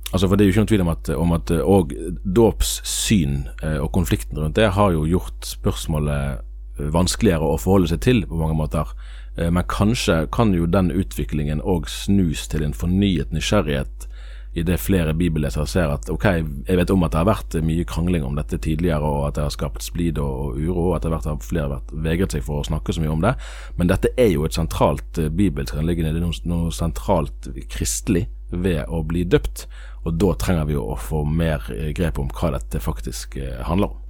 Altså 0.09 0.27
for 0.27 0.35
Det 0.35 0.43
er 0.43 0.49
jo 0.49 0.53
ikke 0.53 0.61
noen 0.63 0.71
tvil 0.71 0.83
om 0.83 0.91
at, 0.91 1.09
om 1.13 1.33
at 1.37 1.51
og 1.61 1.93
dåpssyn 2.25 3.35
eh, 3.61 3.77
og 3.77 3.91
konflikten 3.93 4.39
rundt 4.41 4.57
det 4.57 4.71
har 4.73 4.93
jo 4.95 5.05
gjort 5.05 5.45
spørsmålet 5.45 6.39
eh, 6.79 6.89
vanskeligere 6.95 7.45
å 7.45 7.59
forholde 7.61 7.91
seg 7.91 8.01
til 8.07 8.23
på 8.25 8.39
mange 8.39 8.57
måter. 8.57 8.89
Eh, 9.37 9.51
men 9.53 9.67
kanskje 9.69 10.23
kan 10.33 10.55
jo 10.57 10.65
den 10.65 10.89
utviklingen 10.89 11.61
òg 11.61 11.85
snus 11.93 12.47
til 12.49 12.65
en 12.65 12.73
fornyet 12.73 13.35
nysgjerrighet 13.35 14.08
i 14.57 14.63
det 14.65 14.79
flere 14.81 15.13
bibellesere 15.13 15.67
ser 15.69 15.91
at 15.93 16.09
ok, 16.09 16.25
jeg 16.65 16.77
vet 16.79 16.89
om 16.89 17.03
at 17.05 17.13
det 17.13 17.19
har 17.21 17.27
vært 17.29 17.57
mye 17.65 17.85
krangling 17.87 18.23
om 18.25 18.37
dette 18.39 18.57
tidligere, 18.57 19.05
og 19.05 19.27
at 19.27 19.37
det 19.37 19.45
har 19.45 19.53
skapt 19.53 19.85
splid 19.85 20.17
og, 20.23 20.57
uro, 20.57 20.87
og 20.89 20.95
at 20.97 21.05
det 21.05 21.13
har 21.13 21.43
flere 21.45 21.69
vært 21.75 21.93
vegret 21.93 22.33
seg 22.33 22.45
for 22.47 22.61
å 22.63 22.65
snakke 22.65 22.95
så 22.95 23.03
mye 23.03 23.13
om 23.13 23.21
det, 23.23 23.35
men 23.77 23.91
dette 23.91 24.11
er 24.17 24.31
jo 24.33 24.47
et 24.47 24.57
sentralt 24.57 25.21
bibelsk 25.37 25.77
anliggende, 25.77 26.15
det 26.15 26.23
er 26.23 26.25
noe, 26.25 26.49
noe 26.49 26.73
sentralt 26.73 27.51
kristelig 27.69 28.25
ved 28.49 28.83
å 28.89 29.03
bli 29.05 29.23
døpt. 29.29 29.67
Og 30.07 30.15
da 30.17 30.33
trenger 30.39 30.65
vi 30.69 30.77
jo 30.77 30.85
å 30.89 30.97
få 30.97 31.23
mer 31.27 31.65
eh, 31.75 31.91
grep 31.95 32.19
om 32.21 32.29
hva 32.33 32.53
dette 32.55 32.81
faktisk 32.81 33.37
eh, 33.37 33.59
handler 33.67 33.93
om. 33.93 34.03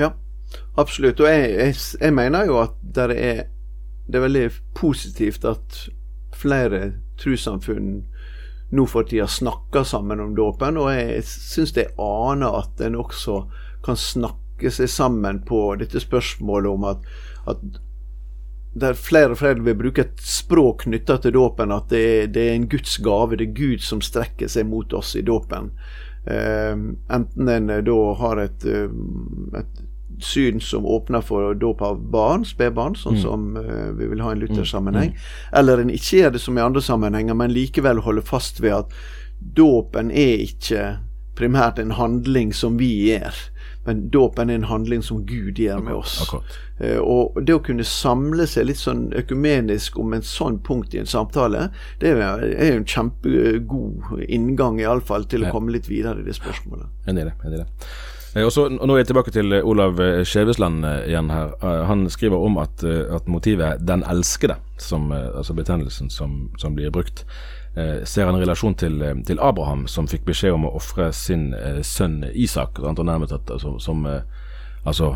Ja, 0.00 0.10
absolutt. 0.80 1.20
Og 1.20 1.28
jeg, 1.28 1.50
jeg, 1.52 1.76
jeg 2.00 2.16
mener 2.16 2.48
jo 2.48 2.58
at 2.62 2.74
det 2.82 3.08
er, 3.12 3.42
det 4.08 4.18
er 4.18 4.26
veldig 4.26 4.46
positivt 4.78 5.44
at 5.46 5.84
flere 6.34 6.94
trossamfunn 7.20 8.00
nå 8.72 8.86
for 8.88 9.04
tida 9.08 9.28
snakker 9.28 9.84
sammen 9.84 10.20
om 10.20 10.34
dåpen, 10.36 10.78
og 10.80 10.92
jeg 10.94 11.22
syns 11.28 11.74
det 11.76 11.90
aner 12.00 12.60
at 12.62 12.80
en 12.84 12.96
også 13.02 13.42
kan 13.84 13.98
snakke 13.98 14.72
seg 14.72 14.90
sammen 14.90 15.42
på 15.44 15.64
dette 15.80 16.00
spørsmålet 16.00 16.70
om 16.70 16.86
at, 16.92 17.08
at 17.50 17.64
der 18.72 18.96
flere 18.96 19.34
og 19.34 19.40
flere 19.42 19.60
vil 19.60 19.76
bruke 19.76 20.06
et 20.06 20.22
språk 20.24 20.86
knytta 20.86 21.18
til 21.20 21.34
dåpen, 21.36 21.74
at 21.74 21.90
det 21.92 22.32
det 22.34 22.46
er, 22.48 22.54
en 22.56 22.68
Guds 22.72 22.96
gave. 23.04 23.36
Det 23.36 23.50
er 23.50 23.58
Gud 23.58 23.84
som 23.84 24.00
strekker 24.00 24.48
seg 24.48 24.66
mot 24.66 24.92
oss 24.96 25.12
i 25.16 25.24
dåpen. 25.26 25.72
Uh, 26.24 26.94
enten 27.12 27.48
en 27.50 27.68
da 27.84 27.98
har 28.16 28.40
et, 28.40 28.64
et 28.64 29.82
syn 30.20 30.60
som 30.60 30.86
åpner 30.86 31.20
for 31.20 31.54
dåp 31.54 31.82
av 31.82 32.00
barn, 32.12 32.44
spedbarn, 32.44 32.96
sånn 32.98 33.18
mm. 33.18 33.22
som 33.22 33.46
uh, 33.56 33.92
vi 33.98 34.10
vil 34.12 34.22
ha 34.24 34.32
i 34.32 34.36
en 34.36 34.42
luthersammenheng, 34.44 35.14
mm. 35.14 35.22
mm. 35.22 35.54
eller 35.60 35.82
en 35.82 35.94
ikke 35.94 36.22
gjør 36.22 36.36
det 36.36 36.42
som 36.44 36.58
i 36.58 36.64
andre 36.64 36.82
sammenhenger, 36.82 37.38
men 37.38 37.54
likevel 37.54 38.02
holder 38.04 38.26
fast 38.26 38.62
ved 38.62 38.82
at 38.82 39.00
dåpen 39.56 40.10
er 40.10 40.44
ikke 40.44 40.84
primært 41.38 41.80
en 41.80 41.94
handling 41.96 42.52
som 42.54 42.76
vi 42.78 42.90
gjør, 43.08 43.38
men 43.86 44.04
dåpen 44.14 44.50
er 44.50 44.60
en 44.60 44.68
handling 44.70 45.02
som 45.02 45.24
Gud 45.26 45.58
gjør 45.58 45.80
med 45.82 45.96
oss. 45.96 46.20
Uh, 46.78 47.00
og 47.00 47.40
det 47.42 47.56
å 47.56 47.64
kunne 47.64 47.86
samle 47.86 48.46
seg 48.50 48.68
litt 48.68 48.80
sånn 48.80 49.08
økumenisk 49.18 49.98
om 49.98 50.14
en 50.14 50.26
sånn 50.26 50.60
punkt 50.66 50.94
i 50.94 51.02
en 51.02 51.10
samtale, 51.10 51.68
det 52.02 52.14
er 52.14 52.46
jo 52.46 52.78
en 52.82 52.88
kjempegod 52.88 54.26
inngang 54.28 54.80
iallfall 54.82 55.26
til 55.30 55.46
å 55.46 55.54
komme 55.54 55.74
litt 55.74 55.90
videre 55.90 56.22
i 56.22 56.26
det 56.28 56.36
spørsmålet. 56.38 56.90
Jeg 57.08 57.16
er 57.16 57.32
det. 57.32 57.38
Jeg 57.42 57.54
er 57.54 57.64
det. 57.64 57.92
Eh, 58.36 58.44
og 58.44 58.52
så, 58.52 58.66
Nå 58.72 58.94
er 58.94 59.02
jeg 59.02 59.10
tilbake 59.10 59.32
til 59.34 59.52
eh, 59.52 59.66
Olav 59.66 60.00
eh, 60.00 60.22
Skjevesland 60.24 60.84
igjen 61.06 61.32
her. 61.32 61.52
Han 61.88 62.06
skriver 62.10 62.40
om 62.40 62.58
at, 62.58 62.84
at 62.84 63.28
motivet 63.28 63.80
'den 63.80 64.04
elskede', 64.04 64.56
som, 64.78 65.12
altså 65.12 65.54
betennelsen 65.54 66.10
som, 66.10 66.50
som, 66.58 66.74
blir 66.74 66.90
brukt, 66.90 67.26
ser 68.04 68.28
en 68.28 68.36
relasjon 68.36 68.74
til, 68.74 69.22
til, 69.26 69.38
Abraham, 69.40 69.86
som 69.86 70.08
fikk 70.08 70.26
beskjed 70.26 70.52
om 70.52 70.66
å 70.66 70.74
ofre 70.76 71.12
sin 71.12 71.54
sønn 71.82 72.24
Isak. 72.34 72.76
Altså, 72.84 73.78
som, 73.78 74.04
altså 74.84 75.14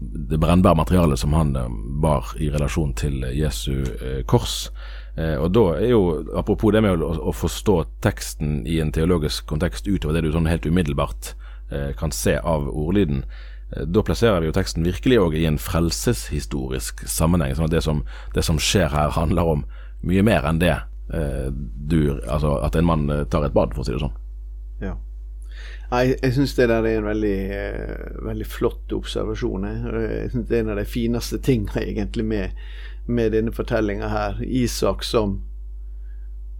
det 0.00 0.40
brennbare 0.40 0.76
materialet 0.76 1.18
som 1.18 1.32
han 1.32 1.52
bar 2.00 2.32
i 2.40 2.48
relasjon 2.48 2.94
til 2.94 3.26
Jesu 3.36 3.84
kors. 4.26 4.70
og 5.18 5.52
da 5.52 5.66
er 5.76 5.90
jo, 5.90 6.24
Apropos 6.34 6.72
det 6.72 6.82
med 6.82 7.02
å, 7.02 7.28
å 7.28 7.32
forstå 7.32 7.84
teksten 8.00 8.66
i 8.66 8.80
en 8.80 8.92
teologisk 8.92 9.46
kontekst 9.46 9.86
utover 9.86 10.14
det 10.14 10.22
du 10.22 10.32
sånn 10.32 10.48
helt 10.48 10.66
umiddelbart 10.66 11.34
Eh, 11.34 11.47
kan 11.98 12.12
se 12.14 12.38
av 12.38 12.68
ordlyden. 12.68 13.24
Eh, 13.76 13.82
da 13.82 14.02
plasserer 14.02 14.40
vi 14.40 14.48
jo 14.48 14.56
teksten 14.56 14.86
virkelig 14.86 15.18
òg 15.20 15.36
i 15.36 15.46
en 15.48 15.58
frelseshistorisk 15.60 17.04
sammenheng. 17.08 17.54
sånn 17.56 17.68
at 17.68 17.76
det 17.76 17.82
som, 17.84 18.04
det 18.34 18.44
som, 18.44 18.58
skjer 18.58 18.88
her, 18.92 19.10
handler 19.16 19.52
om 19.56 19.66
mye 20.00 20.22
mer 20.22 20.46
enn 20.46 20.60
det 20.62 20.76
eh, 21.12 21.50
du 21.50 22.20
Altså 22.28 22.58
at 22.62 22.76
en 22.76 22.86
mann 22.86 23.08
tar 23.30 23.44
et 23.44 23.52
bad, 23.52 23.74
for 23.74 23.82
å 23.82 23.86
si 23.86 23.92
det 23.92 24.02
sånn. 24.02 24.16
Ja. 24.80 24.94
Jeg, 25.90 26.18
jeg 26.22 26.34
syns 26.36 26.54
det 26.54 26.68
der 26.68 26.84
er 26.84 26.98
en 27.00 27.08
veldig, 27.08 27.38
veldig 28.28 28.46
flott 28.46 28.92
observasjon. 28.92 29.64
Jeg, 29.64 30.30
synes 30.32 30.48
det 30.48 30.56
er 30.56 30.64
en 30.64 30.74
av 30.74 30.80
de 30.80 30.88
fineste 30.88 31.40
tingene 31.40 31.84
egentlig 31.90 32.24
med, 32.24 32.64
med 33.06 33.32
denne 33.36 33.52
fortellinga 33.52 34.08
her. 34.12 34.42
Isak 34.44 35.04
som 35.04 35.40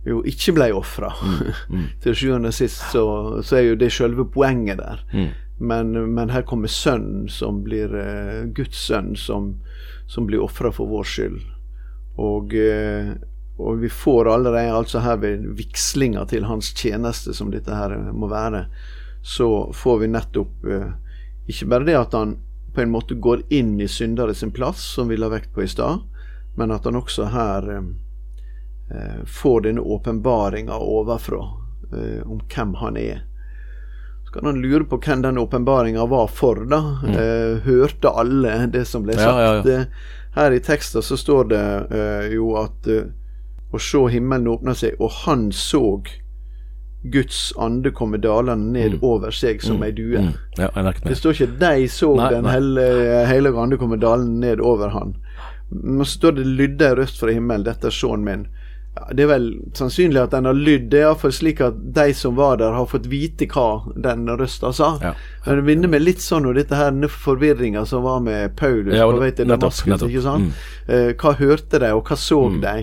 jo 0.07 0.21
ikke 0.27 0.55
ble 0.57 0.71
ofra. 0.77 1.11
Mm. 1.23 1.53
Mm. 1.69 1.85
Til 2.05 2.17
sjuende 2.17 2.53
og 2.53 2.57
sist 2.57 2.83
så, 2.93 3.05
så, 3.43 3.59
er 3.59 3.71
jo 3.71 3.79
det 3.81 3.91
selve 3.95 4.27
poenget 4.33 4.81
der. 4.81 5.05
Mm. 5.13 5.29
Men, 5.59 5.95
men, 6.15 6.31
her 6.31 6.45
kommer 6.47 6.71
sønnen 6.71 7.27
som 7.33 7.65
blir 7.67 7.91
uh, 7.91 8.47
Guds 8.55 8.79
sønn, 8.87 9.17
som, 9.19 9.57
som 10.07 10.29
blir 10.29 10.45
ofra 10.45 10.71
for 10.75 10.91
vår 10.91 11.09
skyld. 11.09 11.41
Og, 12.19 12.55
uh, 12.55 13.17
og, 13.59 13.81
vi 13.83 13.91
får 13.91 14.31
allerede 14.31 14.77
altså 14.85 15.03
her 15.03 15.19
ved 15.23 15.49
vigslinga 15.59 16.25
til 16.31 16.47
hans 16.47 16.71
tjeneste, 16.79 17.35
som 17.35 17.51
dette 17.51 17.75
her 17.75 17.97
må 18.15 18.31
være, 18.31 18.69
så 19.27 19.69
får 19.75 20.05
vi 20.05 20.13
nettopp 20.15 20.69
uh, 20.71 20.93
ikke 21.51 21.67
bare 21.73 21.89
det 21.89 21.99
at 21.99 22.15
han 22.15 22.39
på 22.77 22.85
en 22.85 22.93
måte 22.93 23.17
går 23.19 23.49
inn 23.51 23.81
i 23.83 23.89
syndere 23.91 24.37
sin 24.37 24.53
plass, 24.55 24.85
som 24.95 25.09
vi 25.11 25.19
la 25.19 25.31
vekt 25.33 25.51
på 25.57 25.65
i 25.65 25.71
stad, 25.71 26.05
men 26.55 26.71
at 26.71 26.87
han 26.87 26.99
også 27.01 27.33
her 27.33 27.67
får 29.27 29.61
denne 29.61 29.81
åpenbaringa 29.81 30.79
overfra 30.81 31.43
eh, 31.93 32.31
om 32.31 32.41
hvem 32.55 32.75
han 32.75 32.97
er. 32.97 33.25
Så 34.29 34.33
kan 34.33 34.45
han 34.45 34.61
lure 34.61 34.85
på 34.85 35.01
hvem 35.01 35.23
den 35.23 35.39
åpenbaringa 35.39 36.07
var 36.07 36.27
for, 36.27 36.65
da. 36.65 36.79
Mm. 37.03 37.15
Eh, 37.15 37.59
hørte 37.65 38.09
alle 38.09 38.67
det 38.67 38.85
som 38.85 39.03
ble 39.03 39.17
sagt? 39.17 39.25
Ja, 39.25 39.63
ja, 39.65 39.79
ja. 39.79 39.85
Her 40.35 40.53
i 40.53 40.61
teksten 40.61 41.03
så 41.03 41.17
står 41.17 41.45
det 41.49 41.67
eh, 41.91 42.27
jo 42.35 42.51
at 42.61 42.87
eh, 42.87 43.09
å 43.73 43.81
se 43.81 44.03
himmelen 44.13 44.51
åpna 44.53 44.75
seg, 44.77 45.01
og 45.01 45.13
han 45.25 45.49
så 45.53 46.03
Guds 47.09 47.55
ande 47.57 47.91
komme 47.95 48.21
dalende 48.21 48.73
ned 48.75 48.99
mm. 48.99 49.07
over 49.07 49.33
seg 49.33 49.63
som 49.65 49.81
mm. 49.81 49.87
ei 49.87 49.91
due. 49.97 50.23
Mm. 50.27 50.31
Ja, 50.59 50.69
det 51.05 51.17
står 51.17 51.37
ikke 51.37 51.57
'de 51.61 51.89
så 51.89 52.13
nei, 52.19 52.31
den 52.35 52.49
hellige 53.31 53.61
ande 53.63 53.79
komme 53.81 53.97
dalende 53.97 54.47
ned 54.47 54.61
over 54.61 54.93
han'. 54.93 55.15
Men 55.71 56.05
så 56.05 56.19
står 56.19 56.33
det 56.37 56.45
'lydde 56.45 56.89
ei 56.89 56.97
røst 57.01 57.21
fra 57.21 57.33
himmelen', 57.33 57.65
'dette 57.65 57.89
er 57.89 57.95
sønnen 57.95 58.25
min'. 58.29 58.47
Det 59.13 59.25
er 59.25 59.31
vel 59.31 59.47
sannsynlig 59.77 60.21
at 60.23 60.35
den 60.35 60.49
har 60.49 60.57
lydd. 60.57 60.89
Det 60.93 61.01
er 61.01 61.07
iallfall 61.09 61.35
slik 61.35 61.63
at 61.65 61.79
de 61.97 62.07
som 62.17 62.37
var 62.39 62.59
der, 62.61 62.75
har 62.77 62.89
fått 62.91 63.09
vite 63.11 63.49
hva 63.53 63.93
den 63.97 64.27
røsta 64.39 64.73
sa. 64.77 64.91
Ja. 65.03 65.15
Men 65.47 65.61
det 65.61 65.67
minner 65.69 65.93
meg 65.93 66.05
litt 66.05 66.25
sånn 66.25 66.49
om 66.49 66.57
dette 66.57 66.79
her 66.79 66.97
forvirringa 67.13 67.85
som 67.89 68.05
var 68.07 68.21
med 68.25 68.57
Paulus 68.59 68.97
ja, 68.97 69.07
på 69.09 69.23
vei 69.23 69.31
til 69.37 69.51
Damaskus. 69.51 70.05
Ikke 70.09 70.25
sant? 70.25 70.51
Mm. 70.51 70.93
Eh, 70.95 71.11
hva 71.19 71.35
hørte 71.39 71.83
de, 71.83 71.93
og 71.97 72.09
hva 72.09 72.19
så 72.21 72.43
mm. 72.49 72.61
de? 72.65 72.77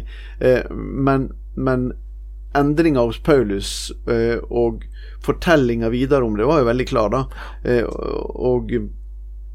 Eh, 0.49 0.73
men, 1.09 1.29
men 1.55 1.91
endringa 2.55 3.03
hos 3.05 3.19
Paulus 3.23 3.91
eh, 4.09 4.39
og 4.49 4.85
fortellinga 5.25 5.89
videre 5.89 6.23
om 6.23 6.37
det 6.37 6.47
var 6.47 6.61
jo 6.61 6.69
veldig 6.69 6.87
klar, 6.87 7.11
da. 7.11 7.25
Eh, 7.63 7.83
og, 7.83 8.71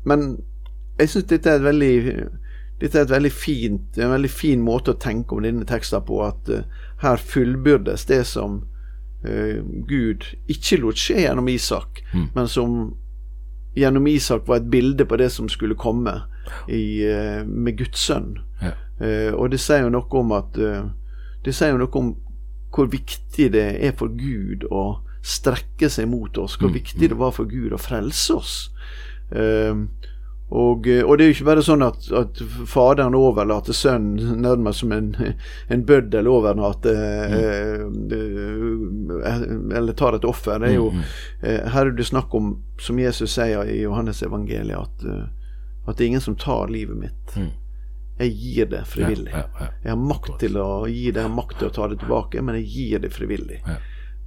men 0.05 0.31
jeg 1.01 1.13
syns 1.13 1.29
dette 1.31 1.51
er 1.51 1.61
et 1.61 1.69
veldig 1.69 1.95
dette 2.81 2.97
er 2.97 3.05
et 3.05 3.13
veldig 3.13 3.33
fint, 3.33 3.99
en 4.01 4.15
veldig 4.15 4.31
fin 4.33 4.63
måte 4.65 4.95
å 4.95 5.01
tenke 5.01 5.37
om 5.37 5.45
denne 5.45 5.67
teksten 5.69 6.05
på, 6.09 6.23
at 6.25 6.49
uh, 6.49 6.63
her 7.03 7.21
fullbyrdes 7.21 8.07
det 8.09 8.23
som 8.31 8.63
uh, 9.27 9.59
Gud 9.89 10.25
ikke 10.51 10.81
lot 10.81 11.01
skje 11.01 11.27
gjennom 11.27 11.51
Isak, 11.53 12.01
mm. 12.15 12.31
men 12.37 12.49
som 12.49 12.79
gjennom 13.77 14.09
Isak 14.11 14.49
var 14.49 14.63
et 14.63 14.71
bilde 14.73 15.05
på 15.07 15.21
det 15.21 15.29
som 15.35 15.49
skulle 15.53 15.77
komme 15.79 16.23
i, 16.73 17.05
uh, 17.05 17.45
med 17.45 17.77
Guds 17.83 18.09
sønn. 18.09 18.39
Ja. 18.61 18.75
og 19.33 19.47
det 19.49 19.57
sier 19.65 19.87
jo 19.87 19.93
noe 19.95 20.19
om 20.21 20.35
at 20.37 20.59
Det 21.41 21.55
sier 21.57 21.71
jo 21.73 21.79
noe 21.81 21.95
om 21.97 22.11
hvor 22.69 22.91
viktig 22.93 23.47
det 23.55 23.63
er 23.81 23.95
for 23.97 24.13
Gud 24.13 24.67
å 24.69 25.01
strekke 25.25 25.89
seg 25.89 26.11
mot 26.13 26.37
oss, 26.37 26.59
hvor 26.61 26.69
mm. 26.69 26.75
viktig 26.77 27.09
det 27.09 27.17
var 27.17 27.33
for 27.33 27.49
Gud 27.49 27.73
å 27.73 27.81
frelse 27.81 28.37
oss. 28.37 28.55
Uh, 29.33 29.89
og, 30.51 30.87
eh, 30.91 31.05
og, 31.05 31.19
det 31.19 31.25
er 31.25 31.31
jo 31.31 31.35
ikke 31.37 31.47
bare 31.47 31.63
sånn 31.63 31.85
at, 31.87 32.09
at 32.17 32.41
faderen 32.67 33.15
overlater 33.15 33.77
sønnen 33.77 34.41
nærmest 34.43 34.83
som 34.83 34.95
en, 34.97 35.13
en 35.71 35.85
bøddel 35.87 36.27
overnatter 36.27 36.97
mm. 37.87 38.01
eh, 38.17 39.45
Eller 39.79 39.95
tar 39.95 40.19
et 40.19 40.27
offer. 40.27 40.59
Det 40.59 40.73
er 40.73 40.75
jo, 40.75 40.89
mm, 40.91 40.99
mm. 40.99 41.47
eh, 41.47 41.61
her 41.71 41.87
er 41.87 41.95
det 41.95 42.09
snakk 42.09 42.35
om, 42.35 42.57
som 42.83 42.99
Jesus 42.99 43.37
sier 43.39 43.63
i 43.71 43.79
Johannes 43.85 44.25
evangeliet, 44.27 44.75
at, 44.81 45.07
eh, 45.07 45.87
at 45.87 45.97
det 45.97 46.05
er 46.05 46.11
ingen 46.17 46.27
som 46.27 46.39
tar 46.41 46.73
livet 46.75 46.99
mitt. 46.99 47.37
Mm. 47.39 47.53
Jeg 48.21 48.35
gir 48.37 48.67
det 48.75 48.83
frivillig. 48.91 49.31
Ja, 49.33 49.47
ja, 49.47 49.65
ja. 49.65 49.71
Jeg 49.85 49.95
har 49.95 50.03
makt 50.03 50.35
til 50.43 50.59
å 50.61 50.69
gi 50.91 51.07
det, 51.09 51.23
jeg 51.23 51.29
har 51.29 51.39
makt 51.39 51.57
til 51.63 51.71
å 51.71 51.75
ta 51.79 51.87
det 51.89 52.03
tilbake, 52.03 52.43
men 52.45 52.59
jeg 52.59 52.67
gir 52.75 53.07
det 53.07 53.13
frivillig. 53.15 53.63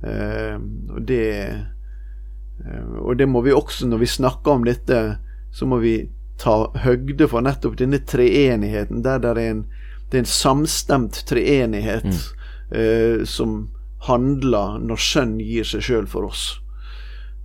Eh, 0.04 0.56
og 0.90 1.04
det 1.08 1.28
eh, 1.52 2.96
Og 3.00 3.16
det 3.20 3.28
må 3.30 3.44
vi 3.46 3.54
også, 3.54 3.92
når 3.92 4.02
vi 4.02 4.10
snakker 4.16 4.58
om 4.58 4.66
dette 4.68 5.04
så 5.54 5.68
må 5.70 5.80
vi 5.84 5.96
ta 6.42 6.56
høgde 6.84 7.28
for 7.30 7.46
nettopp 7.46 7.78
denne 7.80 8.02
treenigheten, 8.10 9.04
der 9.06 9.22
det 9.22 9.36
er 9.36 9.42
en, 9.44 9.62
det 10.10 10.18
er 10.18 10.26
en 10.26 10.34
samstemt 10.34 11.22
treenighet 11.30 12.10
mm. 12.10 12.20
eh, 12.80 13.24
som 13.30 13.70
handler 14.08 14.80
når 14.84 15.00
Sønn 15.00 15.38
gir 15.40 15.68
seg 15.68 15.86
sjøl 15.86 16.10
for 16.10 16.28
oss. 16.28 16.48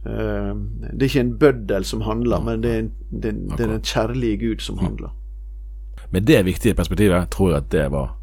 Eh, 0.09 0.53
det 0.88 0.99
er 0.99 1.09
ikke 1.11 1.27
en 1.27 1.37
bøddel 1.38 1.87
som 1.87 2.05
handler, 2.09 2.42
men 2.44 2.64
det 2.64 2.75
er, 2.75 2.85
en, 2.87 2.92
det, 3.11 3.35
det 3.55 3.64
er 3.66 3.75
den 3.77 3.85
kjærlige 3.85 4.42
Gud 4.42 4.64
som 4.64 4.81
mm. 4.81 4.85
handler. 4.87 5.14
Med 6.11 6.25
det 6.25 6.40
viktige 6.49 6.75
perspektivet 6.75 7.29
tror 7.31 7.53
jeg 7.53 7.66
at 7.66 7.73
det 7.75 7.88
var 7.92 8.14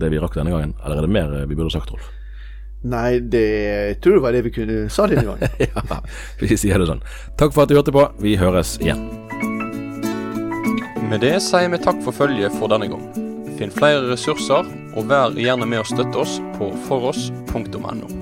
det 0.00 0.08
vi 0.12 0.20
rakk 0.22 0.38
denne 0.38 0.54
gangen. 0.54 0.72
Eller 0.84 1.02
er 1.02 1.04
det 1.04 1.12
mer 1.12 1.34
vi 1.50 1.58
burde 1.58 1.74
sagt, 1.74 1.92
Rolf? 1.92 2.08
Nei, 2.86 3.18
det 3.18 3.42
jeg 3.42 3.96
tror 4.02 4.18
jeg 4.18 4.22
var 4.22 4.36
det 4.36 4.44
vi 4.46 4.52
kunne 4.54 4.76
sa 4.92 5.08
denne 5.10 5.24
gangen. 5.26 5.56
ja, 5.66 6.02
vi 6.38 6.54
sier 6.54 6.78
det 6.78 6.86
sånn. 6.90 7.02
Takk 7.40 7.56
for 7.56 7.64
at 7.64 7.72
du 7.72 7.78
hørte 7.78 7.94
på. 7.94 8.04
Vi 8.22 8.36
høres 8.38 8.76
igjen. 8.82 9.02
Med 11.08 11.24
det 11.24 11.38
sier 11.42 11.72
vi 11.72 11.80
takk 11.82 11.98
for 12.04 12.14
følget 12.14 12.54
for 12.60 12.70
denne 12.70 12.90
gang. 12.92 13.02
Finn 13.58 13.74
flere 13.74 14.04
ressurser, 14.12 14.68
og 14.94 15.10
vær 15.10 15.34
gjerne 15.34 15.66
med 15.66 15.82
å 15.82 15.88
støtte 15.88 16.22
oss 16.22 16.38
på 16.58 16.70
foross.no. 16.86 18.17